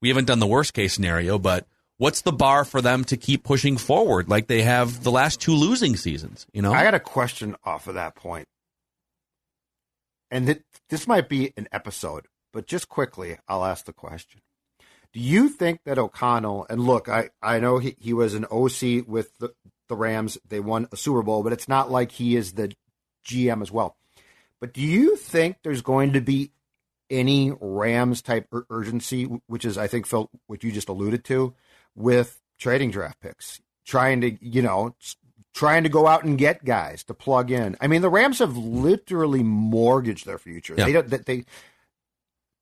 We 0.02 0.10
haven't 0.10 0.26
done 0.26 0.40
the 0.40 0.48
worst 0.48 0.74
case 0.74 0.94
scenario, 0.94 1.40
but 1.40 1.66
what's 1.98 2.22
the 2.22 2.34
bar 2.34 2.66
for 2.66 2.82
them 2.82 3.06
to 3.06 3.16
keep 3.16 3.44
pushing 3.44 3.78
forward 3.78 4.28
like 4.28 4.48
they 4.48 4.64
have 4.64 5.04
the 5.04 5.12
last 5.12 5.40
two 5.40 5.54
losing 5.56 5.96
seasons? 5.96 6.46
You 6.52 6.62
know, 6.62 6.74
I 6.74 6.84
got 6.84 6.94
a 6.94 7.00
question 7.00 7.56
off 7.64 7.88
of 7.88 7.94
that 7.94 8.16
point. 8.16 8.22
point 8.24 8.48
and 10.30 10.46
th- 10.48 10.62
this 10.90 11.08
might 11.08 11.30
be 11.30 11.54
an 11.56 11.70
episode, 11.72 12.28
but 12.52 12.68
just 12.68 12.90
quickly, 12.90 13.38
I'll 13.48 13.64
ask 13.64 13.86
the 13.86 13.94
question. 13.94 14.42
Do 15.14 15.20
you 15.20 15.50
think 15.50 15.82
that 15.86 15.98
O'Connell, 15.98 16.66
and 16.70 16.82
look, 16.82 17.10
I, 17.10 17.30
I 17.42 17.60
know 17.60 17.80
he, 17.80 17.96
he 18.00 18.14
was 18.14 18.34
an 18.34 18.46
OC 18.46 19.08
with 19.08 19.38
the, 19.40 19.54
the 19.90 19.96
Rams, 19.96 20.38
they 20.48 20.60
won 20.60 20.88
a 20.92 20.98
Super 20.98 21.22
Bowl, 21.22 21.44
but 21.44 21.52
it's 21.52 21.68
not 21.68 21.92
like 21.92 22.14
he 22.14 22.36
is 22.36 22.54
the 22.54 22.74
GM 23.26 23.62
as 23.62 23.72
well. 23.72 23.98
But 24.62 24.74
do 24.74 24.82
you 24.82 25.18
think 25.18 25.58
there's 25.64 25.82
going 25.82 26.14
to 26.14 26.22
be 26.22 26.52
any 27.10 27.52
Rams 27.60 28.22
type 28.22 28.48
ur- 28.54 28.66
urgency, 28.70 29.26
which 29.48 29.66
is 29.66 29.78
I 29.78 29.88
think 29.88 30.08
Phil, 30.08 30.30
what 30.48 30.64
you 30.64 30.72
just 30.72 30.88
alluded 30.88 31.26
to, 31.26 31.54
with 31.96 32.40
trading 32.58 32.92
draft 32.92 33.20
picks, 33.20 33.60
trying 33.86 34.22
to 34.22 34.38
you 34.40 34.62
know 34.62 34.96
trying 35.54 35.84
to 35.84 35.90
go 35.90 36.08
out 36.08 36.24
and 36.24 36.38
get 36.38 36.64
guys 36.64 37.04
to 37.04 37.14
plug 37.14 37.52
in. 37.52 37.76
I 37.82 37.88
mean, 37.88 38.02
the 38.02 38.10
Rams 38.10 38.40
have 38.40 38.56
literally 38.56 39.44
mortgaged 39.44 40.26
their 40.26 40.38
future. 40.38 40.76
Yeah. 40.78 40.86
They 40.86 40.94
don't. 40.94 41.10
They, 41.10 41.18
they 41.18 41.46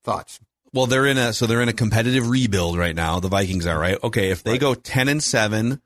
thoughts. 0.04 0.40
Well, 0.74 0.86
they're 0.86 1.08
in 1.08 1.18
a 1.18 1.34
so 1.34 1.48
they're 1.48 1.62
in 1.62 1.70
a 1.70 1.74
competitive 1.74 2.30
rebuild 2.30 2.78
right 2.78 2.96
now. 2.96 3.20
The 3.20 3.28
Vikings 3.28 3.66
are 3.66 3.80
right. 3.80 3.98
Okay, 4.04 4.30
if 4.30 4.44
they 4.44 4.52
right. 4.52 4.60
go 4.60 4.76
ten 4.76 5.08
and 5.08 5.22
seven, 5.22 5.82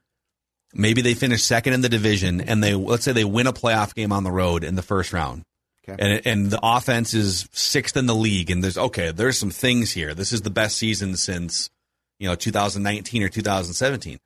maybe 0.73 1.01
they 1.01 1.13
finish 1.13 1.43
second 1.43 1.73
in 1.73 1.81
the 1.81 1.89
division, 1.89 2.41
and 2.41 2.63
they 2.63 2.73
let's 2.73 3.03
say 3.03 3.13
they 3.13 3.23
win 3.23 3.47
a 3.47 3.53
playoff 3.53 3.93
game 3.93 4.11
on 4.11 4.23
the 4.23 4.31
road 4.31 4.63
in 4.63 4.75
the 4.75 4.81
first 4.81 5.13
round. 5.13 5.43
Okay. 5.87 6.01
And 6.01 6.27
and 6.27 6.51
the 6.51 6.59
offense 6.61 7.13
is 7.13 7.47
sixth 7.51 7.95
in 7.97 8.05
the 8.05 8.15
league, 8.15 8.51
and 8.51 8.63
there's 8.63 8.77
okay, 8.77 9.11
there's 9.11 9.37
some 9.37 9.51
things 9.51 9.91
here. 9.91 10.13
This 10.13 10.31
is 10.33 10.41
the 10.41 10.49
best 10.49 10.77
season 10.77 11.15
since 11.15 11.69
you 12.19 12.27
know 12.27 12.35
2019 12.35 13.23
or 13.23 13.29
2017. 13.29 14.19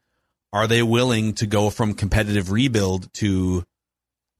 Are 0.53 0.67
they 0.67 0.81
willing 0.81 1.33
to 1.33 1.45
go 1.45 1.69
from 1.69 1.93
competitive 1.93 2.51
rebuild 2.51 3.11
to 3.15 3.63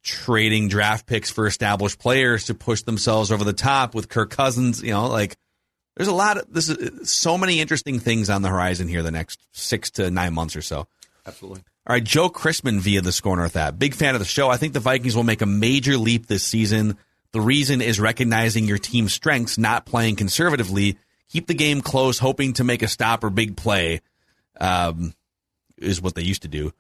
trading 0.03 0.69
draft 0.69 1.05
picks 1.05 1.29
for 1.29 1.47
established 1.47 1.99
players 1.99 2.45
to 2.45 2.53
push 2.53 2.81
themselves 2.83 3.31
over 3.31 3.43
the 3.43 3.51
top 3.51 3.93
with 3.93 4.09
Kirk 4.09 4.29
Cousins? 4.29 4.81
You 4.81 4.91
know, 4.91 5.07
like 5.07 5.35
there's 5.97 6.07
a 6.07 6.13
lot 6.13 6.37
of 6.37 6.53
this 6.53 6.69
is 6.69 7.09
so 7.09 7.37
many 7.37 7.59
interesting 7.59 7.99
things 7.99 8.29
on 8.29 8.43
the 8.43 8.49
horizon 8.49 8.87
here 8.87 9.01
the 9.01 9.11
next 9.11 9.39
six 9.51 9.89
to 9.91 10.11
nine 10.11 10.33
months 10.33 10.55
or 10.55 10.61
so. 10.61 10.87
Absolutely. 11.25 11.63
All 11.87 11.93
right, 11.93 12.03
Joe 12.03 12.29
Chrisman 12.29 12.79
via 12.79 13.01
the 13.01 13.11
Score 13.11 13.35
North 13.35 13.55
app. 13.55 13.79
Big 13.79 13.95
fan 13.95 14.13
of 14.13 14.19
the 14.19 14.25
show. 14.25 14.49
I 14.49 14.57
think 14.57 14.73
the 14.73 14.79
Vikings 14.79 15.15
will 15.15 15.23
make 15.23 15.41
a 15.41 15.47
major 15.47 15.97
leap 15.97 16.27
this 16.27 16.43
season. 16.43 16.97
The 17.31 17.41
reason 17.41 17.81
is 17.81 17.99
recognizing 17.99 18.65
your 18.65 18.77
team's 18.77 19.13
strengths, 19.13 19.57
not 19.57 19.85
playing 19.85 20.17
conservatively. 20.17 20.97
Keep 21.29 21.47
the 21.47 21.53
game 21.53 21.81
close, 21.81 22.19
hoping 22.19 22.53
to 22.53 22.63
make 22.63 22.81
a 22.83 22.87
stop 22.87 23.23
or 23.23 23.29
big 23.29 23.57
play, 23.57 24.01
um, 24.59 25.13
is 25.77 26.01
what 26.01 26.15
they 26.15 26.21
used 26.21 26.43
to 26.43 26.47
do. 26.47 26.71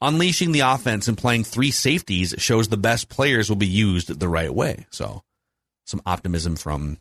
Unleashing 0.00 0.50
the 0.50 0.60
offense 0.60 1.06
and 1.06 1.16
playing 1.16 1.44
three 1.44 1.70
safeties 1.70 2.34
shows 2.38 2.68
the 2.68 2.76
best 2.76 3.08
players 3.08 3.48
will 3.48 3.56
be 3.56 3.66
used 3.66 4.18
the 4.18 4.28
right 4.28 4.52
way. 4.52 4.86
So, 4.90 5.22
some 5.84 6.02
optimism 6.06 6.56
from 6.56 6.98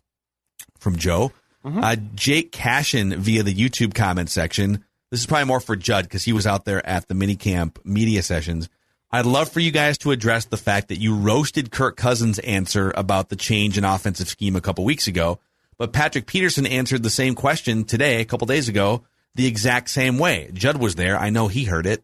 from 0.77 0.97
Joe. 0.97 1.31
Mm-hmm. 1.65 1.83
Uh, 1.83 1.95
Jake 2.15 2.51
Cashin 2.51 3.19
via 3.19 3.43
the 3.43 3.53
YouTube 3.53 3.93
comment 3.93 4.29
section. 4.29 4.83
This 5.11 5.19
is 5.19 5.25
probably 5.25 5.45
more 5.45 5.59
for 5.59 5.75
Judd 5.75 6.05
because 6.05 6.23
he 6.23 6.33
was 6.33 6.47
out 6.47 6.65
there 6.65 6.85
at 6.87 7.07
the 7.07 7.13
minicamp 7.13 7.77
media 7.83 8.23
sessions. 8.23 8.69
I'd 9.11 9.25
love 9.25 9.49
for 9.49 9.59
you 9.59 9.71
guys 9.71 9.97
to 9.99 10.11
address 10.11 10.45
the 10.45 10.57
fact 10.57 10.87
that 10.87 10.99
you 10.99 11.15
roasted 11.15 11.71
Kirk 11.71 11.97
Cousins' 11.97 12.39
answer 12.39 12.93
about 12.95 13.29
the 13.29 13.35
change 13.35 13.77
in 13.77 13.83
offensive 13.83 14.29
scheme 14.29 14.55
a 14.55 14.61
couple 14.61 14.85
weeks 14.85 15.07
ago, 15.07 15.39
but 15.77 15.91
Patrick 15.91 16.27
Peterson 16.27 16.65
answered 16.65 17.03
the 17.03 17.09
same 17.09 17.35
question 17.35 17.83
today, 17.83 18.21
a 18.21 18.25
couple 18.25 18.47
days 18.47 18.69
ago, 18.69 19.03
the 19.35 19.47
exact 19.47 19.89
same 19.89 20.17
way. 20.17 20.49
Judd 20.53 20.77
was 20.77 20.95
there. 20.95 21.17
I 21.17 21.29
know 21.29 21.49
he 21.49 21.65
heard 21.65 21.85
it. 21.85 22.03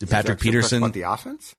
Did 0.00 0.08
Patrick 0.08 0.40
Peterson 0.40 0.78
about 0.78 0.94
the 0.94 1.02
offense? 1.02 1.54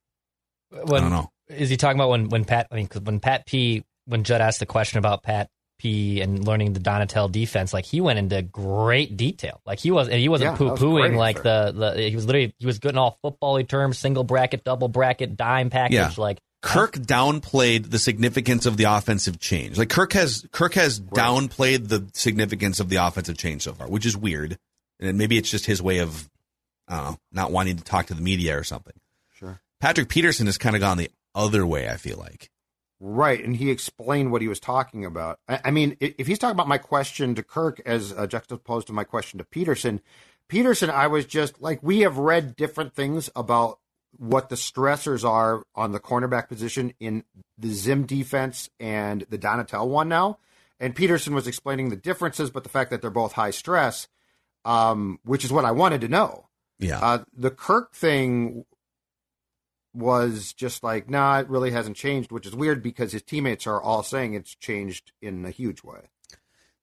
When, 0.72 0.96
I 0.96 1.00
don't 1.02 1.12
know. 1.12 1.32
Is 1.48 1.70
he 1.70 1.78
talking 1.78 1.98
about 1.98 2.10
when 2.10 2.30
when 2.30 2.46
Pat? 2.46 2.68
I 2.72 2.75
mean, 2.75 2.90
when 3.04 3.20
Pat 3.20 3.46
P. 3.46 3.86
When 4.08 4.24
Judd 4.24 4.42
asked 4.42 4.60
the 4.60 4.66
question 4.66 5.00
about 5.00 5.24
Pat 5.24 5.50
P 5.77 6.22
and 6.22 6.46
learning 6.46 6.74
the 6.74 6.79
Donatell 6.79 7.32
defense, 7.32 7.74
like 7.74 7.86
he 7.86 8.01
went 8.01 8.20
into 8.20 8.41
great 8.41 9.17
detail. 9.17 9.62
Like 9.65 9.79
he 9.79 9.91
was, 9.91 10.08
and 10.08 10.20
he 10.20 10.29
wasn't 10.29 10.51
yeah, 10.51 10.58
poo 10.58 10.72
pooing 10.72 11.15
like 11.15 11.44
the, 11.44 11.74
the, 11.75 12.10
he 12.10 12.15
was 12.15 12.25
literally, 12.25 12.53
he 12.60 12.65
was 12.65 12.79
good 12.79 12.91
in 12.91 12.98
all 12.98 13.17
football 13.22 13.62
terms, 13.63 13.98
single 13.98 14.24
bracket, 14.24 14.63
double 14.63 14.88
bracket, 14.88 15.36
dime 15.36 15.70
package. 15.70 15.96
Yeah. 15.96 16.12
Like 16.17 16.39
Kirk 16.62 16.94
downplayed 16.94 17.91
the 17.91 18.00
significance 18.00 18.65
of 18.65 18.77
the 18.77 18.86
offensive 18.86 19.39
change. 19.39 19.77
Like 19.77 19.89
Kirk 19.89 20.13
has, 20.13 20.48
Kirk 20.51 20.74
has 20.75 21.01
right. 21.01 21.12
downplayed 21.12 21.88
the 21.88 22.08
significance 22.13 22.79
of 22.79 22.89
the 22.89 22.98
offensive 22.98 23.38
change 23.38 23.63
so 23.63 23.74
far, 23.74 23.88
which 23.88 24.05
is 24.05 24.17
weird. 24.17 24.58
And 25.00 25.17
maybe 25.17 25.38
it's 25.38 25.51
just 25.51 25.65
his 25.65 25.82
way 25.82 26.00
of, 26.00 26.29
I 26.88 26.96
don't 26.96 27.05
know, 27.05 27.17
not 27.32 27.51
wanting 27.51 27.77
to 27.77 27.84
talk 27.84 28.08
to 28.08 28.13
the 28.13 28.22
media 28.22 28.58
or 28.58 28.63
something. 28.63 28.94
Sure. 29.34 29.60
Patrick 29.82 30.10
Peterson 30.10 30.46
has 30.46 30.58
kind 30.58 30.75
of 30.75 30.79
gone 30.79 30.98
the 30.98 31.12
other 31.36 31.65
way, 31.65 31.89
I 31.89 31.98
feel 31.98 32.17
like. 32.17 32.50
Right, 33.07 33.43
and 33.43 33.55
he 33.55 33.69
explained 33.69 34.31
what 34.31 34.41
he 34.41 34.47
was 34.47 34.59
talking 34.59 35.05
about. 35.05 35.38
I, 35.47 35.59
I 35.65 35.71
mean, 35.71 35.95
if 36.00 36.25
he's 36.25 36.39
talking 36.39 36.55
about 36.55 36.67
my 36.67 36.79
question 36.79 37.35
to 37.35 37.43
Kirk 37.43 37.79
as 37.85 38.12
uh, 38.12 38.25
juxtaposed 38.25 38.88
to 38.88 38.93
my 38.93 39.03
question 39.03 39.38
to 39.38 39.45
Peterson, 39.45 40.01
Peterson, 40.47 40.89
I 40.89 41.05
was 41.05 41.27
just 41.27 41.62
like, 41.62 41.83
we 41.83 42.00
have 42.00 42.17
read 42.17 42.55
different 42.55 42.95
things 42.95 43.29
about 43.35 43.77
what 44.17 44.50
the 44.50 44.55
stressors 44.55 45.24
are 45.24 45.62
on 45.75 45.91
the 45.91 46.00
cornerback 46.00 46.47
position 46.47 46.95
in 47.00 47.24
the 47.59 47.69
Zim 47.69 48.07
defense 48.07 48.71
and 48.79 49.21
the 49.29 49.38
Donatell 49.38 49.88
one 49.88 50.09
now. 50.09 50.39
And 50.79 50.95
Peterson 50.95 51.35
was 51.35 51.45
explaining 51.45 51.89
the 51.89 51.95
differences, 51.95 52.50
but 52.50 52.63
the 52.63 52.69
fact 52.69 52.89
that 52.89 53.03
they're 53.03 53.12
both 53.12 53.33
high 53.33 53.51
stress, 53.51 54.07
um, 54.65 55.19
which 55.24 55.45
is 55.45 55.51
what 55.51 55.63
I 55.63 55.71
wanted 55.71 56.01
to 56.01 56.07
know. 56.07 56.47
Yeah. 56.79 57.00
Uh, 57.00 57.24
the 57.38 57.51
Kirk 57.51 57.93
thing 57.93 58.65
was 59.96 60.54
just 60.54 60.84
like, 60.84 61.10
nah, 61.10 61.40
it 61.40 61.50
really 61.50 61.72
hasn't 61.72 61.96
changed, 61.96 62.32
which 62.32 62.46
is 62.46 62.56
weird 62.56 62.84
because 62.84 63.12
his 63.12 63.24
teammates 63.24 63.66
are 63.66 63.82
all 63.82 64.04
saying 64.04 64.34
it's 64.34 64.56
changed 64.56 65.12
in 65.22 65.46
a 65.46 65.52
huge 65.52 65.84
way. 65.84 66.10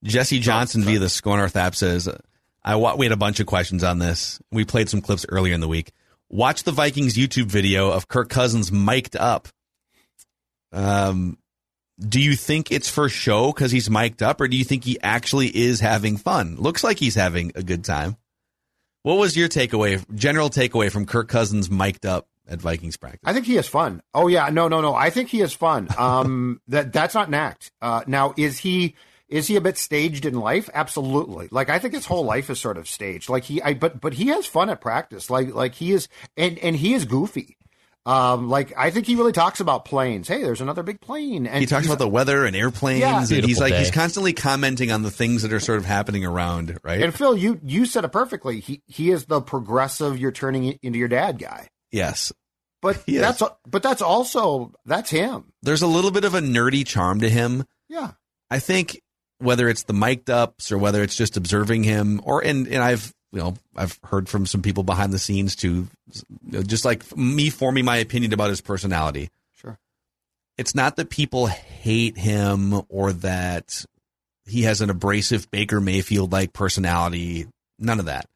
Jesse 0.02 0.40
Johnson 0.40 0.82
via 0.82 0.98
the 0.98 1.08
Score 1.08 1.36
North 1.36 1.56
app 1.56 1.74
says, 1.74 2.08
I 2.64 2.76
we 2.76 3.06
had 3.06 3.12
a 3.12 3.16
bunch 3.16 3.40
of 3.40 3.46
questions 3.46 3.84
on 3.84 3.98
this. 3.98 4.40
We 4.50 4.64
played 4.64 4.88
some 4.88 5.00
clips 5.00 5.26
earlier 5.28 5.54
in 5.54 5.60
the 5.60 5.68
week. 5.68 5.92
Watch 6.28 6.62
the 6.62 6.72
Vikings 6.72 7.14
YouTube 7.14 7.46
video 7.46 7.90
of 7.90 8.08
Kirk 8.08 8.28
Cousins 8.28 8.72
mic'd 8.72 9.16
up. 9.16 9.48
Um, 10.72 11.38
do 12.00 12.20
you 12.20 12.34
think 12.34 12.72
it's 12.72 12.88
for 12.88 13.08
show 13.08 13.52
because 13.52 13.70
he's 13.70 13.90
mic'd 13.90 14.22
up, 14.22 14.40
or 14.40 14.48
do 14.48 14.56
you 14.56 14.64
think 14.64 14.84
he 14.84 14.98
actually 15.02 15.54
is 15.54 15.80
having 15.80 16.16
fun? 16.16 16.56
Looks 16.56 16.82
like 16.82 16.98
he's 16.98 17.14
having 17.14 17.52
a 17.54 17.62
good 17.62 17.84
time. 17.84 18.16
What 19.02 19.18
was 19.18 19.36
your 19.36 19.48
takeaway, 19.48 20.02
general 20.14 20.48
takeaway 20.48 20.90
from 20.90 21.06
Kirk 21.06 21.28
Cousins 21.28 21.70
mic'd 21.70 22.06
up 22.06 22.28
at 22.48 22.60
Vikings 22.60 22.96
practice. 22.96 23.20
I 23.24 23.32
think 23.32 23.46
he 23.46 23.54
has 23.56 23.68
fun. 23.68 24.02
Oh 24.14 24.26
yeah, 24.26 24.48
no, 24.50 24.68
no, 24.68 24.80
no. 24.80 24.94
I 24.94 25.10
think 25.10 25.28
he 25.28 25.38
has 25.38 25.52
fun. 25.52 25.88
Um, 26.02 26.60
that 26.66 26.92
that's 26.92 27.14
not 27.14 27.28
an 27.28 27.34
act. 27.34 27.70
Uh, 27.80 28.02
now 28.08 28.34
is 28.36 28.58
he 28.58 28.96
is 29.28 29.46
he 29.46 29.56
a 29.56 29.60
bit 29.60 29.78
staged 29.78 30.26
in 30.26 30.34
life? 30.34 30.68
Absolutely. 30.74 31.48
Like 31.50 31.70
I 31.70 31.78
think 31.78 31.94
his 31.94 32.06
whole 32.06 32.24
life 32.24 32.50
is 32.50 32.58
sort 32.58 32.76
of 32.76 32.88
staged. 32.88 33.28
Like 33.28 33.44
he, 33.44 33.62
I 33.62 33.74
but 33.74 34.00
but 34.00 34.14
he 34.14 34.26
has 34.28 34.46
fun 34.46 34.68
at 34.68 34.80
practice. 34.80 35.30
Like 35.30 35.54
like 35.54 35.74
he 35.74 35.92
is, 35.92 36.08
and 36.36 36.58
and 36.58 36.74
he 36.74 36.94
is 36.94 37.04
goofy. 37.04 37.56
Um, 38.04 38.48
like 38.50 38.72
I 38.76 38.90
think 38.90 39.06
he 39.06 39.14
really 39.14 39.32
talks 39.32 39.60
about 39.60 39.84
planes. 39.84 40.26
Hey, 40.26 40.42
there's 40.42 40.60
another 40.60 40.82
big 40.82 41.00
plane, 41.00 41.46
and 41.46 41.60
he 41.60 41.66
talks 41.66 41.86
about 41.86 41.98
the 41.98 42.08
weather 42.08 42.44
and 42.44 42.56
airplanes. 42.56 43.00
Yeah. 43.00 43.18
and 43.20 43.46
he's 43.46 43.60
like 43.60 43.72
day. 43.72 43.78
he's 43.78 43.92
constantly 43.92 44.32
commenting 44.32 44.90
on 44.90 45.02
the 45.02 45.10
things 45.10 45.42
that 45.42 45.52
are 45.52 45.60
sort 45.60 45.78
of 45.78 45.84
happening 45.84 46.24
around, 46.24 46.78
right? 46.82 47.00
And 47.00 47.14
Phil, 47.14 47.36
you 47.36 47.60
you 47.62 47.86
said 47.86 48.04
it 48.04 48.10
perfectly. 48.10 48.58
He 48.58 48.82
he 48.86 49.10
is 49.10 49.26
the 49.26 49.40
progressive. 49.40 50.18
You're 50.18 50.32
turning 50.32 50.78
into 50.82 50.98
your 50.98 51.08
dad 51.08 51.38
guy. 51.38 51.68
Yes. 51.92 52.32
But 52.80 53.04
that's 53.06 53.42
but 53.64 53.82
that's 53.82 54.02
also 54.02 54.72
that's 54.84 55.08
him. 55.08 55.52
There's 55.62 55.82
a 55.82 55.86
little 55.86 56.10
bit 56.10 56.24
of 56.24 56.34
a 56.34 56.40
nerdy 56.40 56.84
charm 56.84 57.20
to 57.20 57.28
him. 57.30 57.64
Yeah. 57.88 58.12
I 58.50 58.58
think 58.58 59.00
whether 59.38 59.68
it's 59.68 59.84
the 59.84 59.92
mic'd 59.92 60.30
ups 60.30 60.72
or 60.72 60.78
whether 60.78 61.02
it's 61.02 61.16
just 61.16 61.36
observing 61.36 61.84
him 61.84 62.20
or 62.24 62.42
and, 62.42 62.66
and 62.66 62.82
I've 62.82 63.14
you 63.30 63.38
know 63.38 63.54
I've 63.76 63.98
heard 64.02 64.28
from 64.28 64.46
some 64.46 64.62
people 64.62 64.82
behind 64.82 65.12
the 65.12 65.18
scenes 65.18 65.54
too 65.54 65.86
just 66.50 66.84
like 66.84 67.16
me 67.16 67.50
forming 67.50 67.84
my 67.84 67.98
opinion 67.98 68.32
about 68.32 68.50
his 68.50 68.60
personality. 68.60 69.30
Sure. 69.54 69.78
It's 70.58 70.74
not 70.74 70.96
that 70.96 71.08
people 71.08 71.46
hate 71.46 72.18
him 72.18 72.82
or 72.88 73.12
that 73.12 73.84
he 74.44 74.62
has 74.62 74.80
an 74.80 74.90
abrasive 74.90 75.50
Baker 75.52 75.80
Mayfield 75.80 76.32
like 76.32 76.52
personality. 76.52 77.46
None 77.78 78.00
of 78.00 78.06
that. 78.06 78.26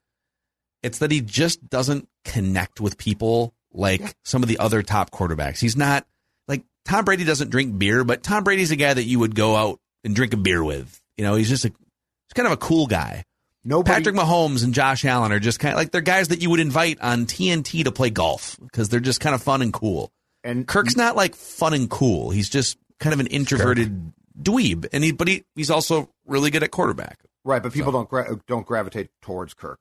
It's 0.82 0.98
that 0.98 1.10
he 1.10 1.20
just 1.20 1.68
doesn't 1.68 2.08
connect 2.24 2.80
with 2.80 2.98
people 2.98 3.54
like 3.72 4.14
some 4.24 4.42
of 4.42 4.48
the 4.48 4.58
other 4.58 4.82
top 4.82 5.10
quarterbacks. 5.10 5.58
He's 5.58 5.76
not 5.76 6.06
like 6.48 6.64
Tom 6.84 7.04
Brady 7.04 7.24
doesn't 7.24 7.50
drink 7.50 7.78
beer, 7.78 8.04
but 8.04 8.22
Tom 8.22 8.44
Brady's 8.44 8.70
a 8.70 8.76
guy 8.76 8.94
that 8.94 9.04
you 9.04 9.18
would 9.18 9.34
go 9.34 9.56
out 9.56 9.80
and 10.04 10.14
drink 10.14 10.32
a 10.32 10.36
beer 10.36 10.62
with. 10.62 11.00
You 11.16 11.24
know, 11.24 11.34
he's 11.34 11.48
just 11.48 11.64
a 11.64 11.68
he's 11.68 12.34
kind 12.34 12.46
of 12.46 12.52
a 12.52 12.56
cool 12.56 12.86
guy. 12.86 13.24
Nobody, 13.64 13.96
Patrick 13.96 14.14
Mahomes 14.14 14.62
and 14.62 14.72
Josh 14.72 15.04
Allen 15.04 15.32
are 15.32 15.40
just 15.40 15.58
kind 15.58 15.72
of 15.72 15.76
like 15.76 15.90
they're 15.90 16.00
guys 16.00 16.28
that 16.28 16.40
you 16.40 16.50
would 16.50 16.60
invite 16.60 17.00
on 17.00 17.26
TNT 17.26 17.82
to 17.84 17.90
play 17.90 18.10
golf 18.10 18.56
because 18.62 18.88
they're 18.88 19.00
just 19.00 19.20
kind 19.20 19.34
of 19.34 19.42
fun 19.42 19.60
and 19.60 19.72
cool. 19.72 20.12
And 20.44 20.68
Kirk's 20.68 20.96
not 20.96 21.16
like 21.16 21.34
fun 21.34 21.74
and 21.74 21.90
cool. 21.90 22.30
He's 22.30 22.48
just 22.48 22.78
kind 23.00 23.12
of 23.12 23.18
an 23.18 23.26
introverted 23.26 24.12
dweeb, 24.40 24.86
and 24.92 25.02
he 25.02 25.10
but 25.10 25.26
he, 25.26 25.44
he's 25.56 25.70
also 25.70 26.08
really 26.26 26.50
good 26.50 26.62
at 26.62 26.70
quarterback. 26.70 27.18
Right, 27.44 27.62
but 27.62 27.72
people 27.72 27.90
so. 27.90 27.98
don't 27.98 28.08
gra- 28.08 28.40
don't 28.46 28.66
gravitate 28.66 29.08
towards 29.20 29.54
Kirk. 29.54 29.80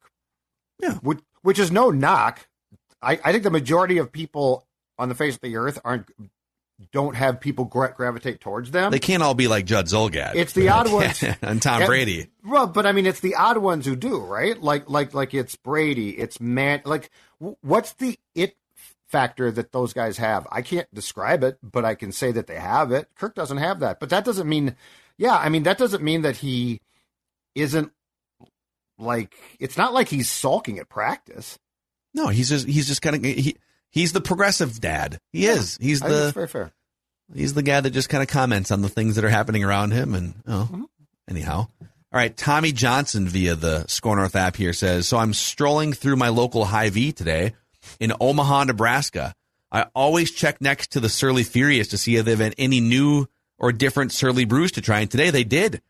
Yeah, 0.79 0.95
which, 0.95 1.19
which 1.41 1.59
is 1.59 1.71
no 1.71 1.89
knock. 1.89 2.47
I, 3.01 3.19
I 3.23 3.31
think 3.31 3.43
the 3.43 3.51
majority 3.51 3.97
of 3.97 4.11
people 4.11 4.65
on 4.97 5.09
the 5.09 5.15
face 5.15 5.35
of 5.35 5.41
the 5.41 5.57
earth 5.57 5.79
aren't 5.83 6.07
don't 6.91 7.15
have 7.15 7.39
people 7.39 7.65
gra- 7.65 7.93
gravitate 7.95 8.41
towards 8.41 8.71
them. 8.71 8.91
They 8.91 8.99
can't 8.99 9.23
all 9.23 9.33
be 9.33 9.47
like 9.47 9.65
Judd 9.65 9.85
Zulgad. 9.85 10.35
It's 10.35 10.51
the 10.51 10.69
odd 10.69 10.91
ones 10.91 11.23
and 11.41 11.61
Tom 11.61 11.81
and, 11.81 11.87
Brady. 11.87 12.27
Well, 12.43 12.67
but 12.67 12.85
I 12.85 12.91
mean, 12.91 13.05
it's 13.05 13.21
the 13.21 13.35
odd 13.35 13.57
ones 13.57 13.85
who 13.85 13.95
do, 13.95 14.17
right? 14.17 14.61
Like, 14.61 14.89
like, 14.89 15.13
like 15.13 15.33
it's 15.33 15.55
Brady, 15.55 16.17
it's 16.17 16.41
man. 16.41 16.81
Like, 16.83 17.09
what's 17.61 17.93
the 17.93 18.19
it 18.33 18.57
factor 19.07 19.51
that 19.51 19.71
those 19.71 19.93
guys 19.93 20.17
have. 20.17 20.47
I 20.51 20.61
can't 20.61 20.93
describe 20.93 21.43
it, 21.43 21.57
but 21.63 21.85
I 21.85 21.95
can 21.95 22.11
say 22.11 22.31
that 22.33 22.47
they 22.47 22.59
have 22.59 22.91
it. 22.91 23.07
Kirk 23.15 23.35
doesn't 23.35 23.57
have 23.57 23.79
that, 23.79 23.99
but 23.99 24.09
that 24.09 24.25
doesn't 24.25 24.49
mean, 24.49 24.75
yeah, 25.17 25.37
I 25.37 25.49
mean, 25.49 25.63
that 25.63 25.77
doesn't 25.77 26.03
mean 26.03 26.23
that 26.23 26.37
he 26.37 26.81
isn't 27.53 27.91
like, 28.97 29.35
it's 29.59 29.77
not 29.77 29.93
like 29.93 30.09
he's 30.09 30.29
sulking 30.29 30.79
at 30.79 30.89
practice. 30.89 31.59
No, 32.13 32.27
he's 32.29 32.49
just, 32.49 32.67
he's 32.67 32.87
just 32.87 33.01
kind 33.01 33.15
of, 33.15 33.23
he, 33.23 33.57
he's 33.89 34.13
the 34.13 34.21
progressive 34.21 34.79
dad. 34.79 35.19
He 35.31 35.45
yeah, 35.45 35.53
is. 35.53 35.77
He's 35.81 35.99
the, 35.99 36.31
very 36.33 36.47
fair. 36.47 36.71
He's 37.33 37.53
the 37.53 37.63
guy 37.63 37.81
that 37.81 37.89
just 37.89 38.09
kind 38.09 38.21
of 38.23 38.29
comments 38.29 38.71
on 38.71 38.81
the 38.81 38.89
things 38.89 39.15
that 39.15 39.25
are 39.25 39.29
happening 39.29 39.63
around 39.63 39.91
him. 39.91 40.13
And, 40.15 40.33
oh, 40.47 40.69
mm-hmm. 40.71 40.83
anyhow. 41.29 41.67
All 41.81 42.19
right, 42.21 42.35
Tommy 42.37 42.71
Johnson 42.71 43.27
via 43.27 43.55
the 43.55 43.85
Score 43.87 44.15
North 44.15 44.37
app 44.37 44.55
here 44.55 44.71
says, 44.71 45.07
so 45.07 45.17
I'm 45.17 45.33
strolling 45.33 45.91
through 45.91 46.15
my 46.15 46.29
local 46.29 46.63
Hy-Vee 46.63 47.11
today 47.11 47.53
in 47.99 48.13
Omaha, 48.21 48.65
Nebraska. 48.65 49.33
I 49.71 49.87
always 49.93 50.31
check 50.31 50.61
next 50.61 50.93
to 50.93 51.01
the 51.01 51.09
Surly 51.09 51.43
Furious 51.43 51.89
to 51.89 51.97
see 51.97 52.15
if 52.15 52.23
they've 52.23 52.39
had 52.39 52.55
any 52.57 52.79
new 52.79 53.27
or 53.57 53.73
different 53.73 54.13
Surly 54.13 54.45
brews 54.45 54.71
to 54.73 54.81
try. 54.81 55.01
And 55.01 55.11
today 55.11 55.31
they 55.31 55.43
did. 55.43 55.81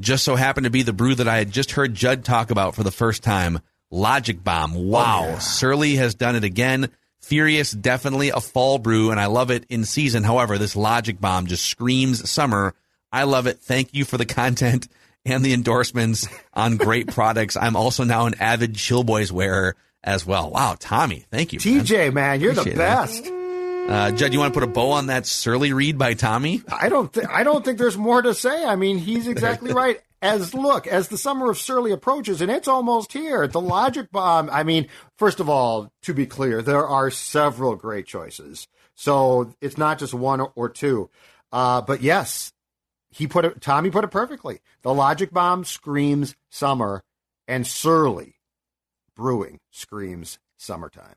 Just 0.00 0.24
so 0.24 0.34
happened 0.34 0.64
to 0.64 0.70
be 0.70 0.82
the 0.82 0.92
brew 0.92 1.14
that 1.14 1.28
I 1.28 1.38
had 1.38 1.52
just 1.52 1.72
heard 1.72 1.94
Judd 1.94 2.24
talk 2.24 2.50
about 2.50 2.74
for 2.74 2.82
the 2.82 2.90
first 2.90 3.22
time. 3.22 3.60
Logic 3.90 4.42
Bomb. 4.42 4.74
Wow. 4.74 5.22
Oh, 5.22 5.28
yeah. 5.28 5.38
Surly 5.38 5.96
has 5.96 6.14
done 6.14 6.34
it 6.34 6.44
again. 6.44 6.90
Furious, 7.22 7.70
definitely 7.70 8.30
a 8.30 8.40
fall 8.40 8.78
brew, 8.78 9.10
and 9.10 9.18
I 9.18 9.26
love 9.26 9.50
it 9.50 9.64
in 9.68 9.84
season. 9.84 10.24
However, 10.24 10.58
this 10.58 10.76
Logic 10.76 11.18
Bomb 11.18 11.46
just 11.46 11.64
screams 11.64 12.28
summer. 12.28 12.74
I 13.12 13.22
love 13.22 13.46
it. 13.46 13.60
Thank 13.60 13.94
you 13.94 14.04
for 14.04 14.18
the 14.18 14.26
content 14.26 14.88
and 15.24 15.44
the 15.44 15.54
endorsements 15.54 16.28
on 16.52 16.76
great 16.76 17.06
products. 17.14 17.56
I'm 17.56 17.76
also 17.76 18.04
now 18.04 18.26
an 18.26 18.34
avid 18.40 18.74
Chill 18.74 19.04
Boys 19.04 19.32
wearer 19.32 19.76
as 20.02 20.26
well. 20.26 20.50
Wow, 20.50 20.76
Tommy, 20.78 21.24
thank 21.30 21.52
you. 21.52 21.58
TJ, 21.60 22.06
man, 22.06 22.14
man 22.14 22.40
you're 22.40 22.52
Appreciate 22.52 22.72
the 22.72 22.78
best. 22.78 23.43
Uh, 23.86 24.10
Judd, 24.12 24.32
you 24.32 24.38
want 24.38 24.54
to 24.54 24.58
put 24.60 24.68
a 24.68 24.72
bow 24.72 24.92
on 24.92 25.08
that 25.08 25.26
surly 25.26 25.72
read 25.72 25.98
by 25.98 26.14
Tommy? 26.14 26.62
I 26.68 26.88
don't. 26.88 27.12
Th- 27.12 27.26
I 27.28 27.42
don't 27.42 27.64
think 27.64 27.78
there's 27.78 27.98
more 27.98 28.22
to 28.22 28.34
say. 28.34 28.64
I 28.64 28.76
mean, 28.76 28.98
he's 28.98 29.28
exactly 29.28 29.72
right. 29.74 30.00
As 30.22 30.54
look, 30.54 30.86
as 30.86 31.08
the 31.08 31.18
summer 31.18 31.50
of 31.50 31.58
Surly 31.58 31.92
approaches, 31.92 32.40
and 32.40 32.50
it's 32.50 32.66
almost 32.66 33.12
here. 33.12 33.46
The 33.46 33.60
Logic 33.60 34.10
Bomb. 34.10 34.48
I 34.50 34.62
mean, 34.62 34.88
first 35.18 35.38
of 35.38 35.50
all, 35.50 35.92
to 36.02 36.14
be 36.14 36.24
clear, 36.24 36.62
there 36.62 36.86
are 36.86 37.10
several 37.10 37.76
great 37.76 38.06
choices. 38.06 38.66
So 38.94 39.52
it's 39.60 39.76
not 39.76 39.98
just 39.98 40.14
one 40.14 40.40
or 40.54 40.70
two. 40.70 41.10
Uh, 41.52 41.82
but 41.82 42.00
yes, 42.00 42.52
he 43.10 43.26
put 43.26 43.44
it. 43.44 43.60
Tommy 43.60 43.90
put 43.90 44.04
it 44.04 44.10
perfectly. 44.10 44.60
The 44.82 44.94
Logic 44.94 45.30
Bomb 45.30 45.64
screams 45.64 46.34
summer, 46.50 47.02
and 47.46 47.66
Surly 47.66 48.36
Brewing 49.14 49.58
screams 49.70 50.38
summertime. 50.56 51.16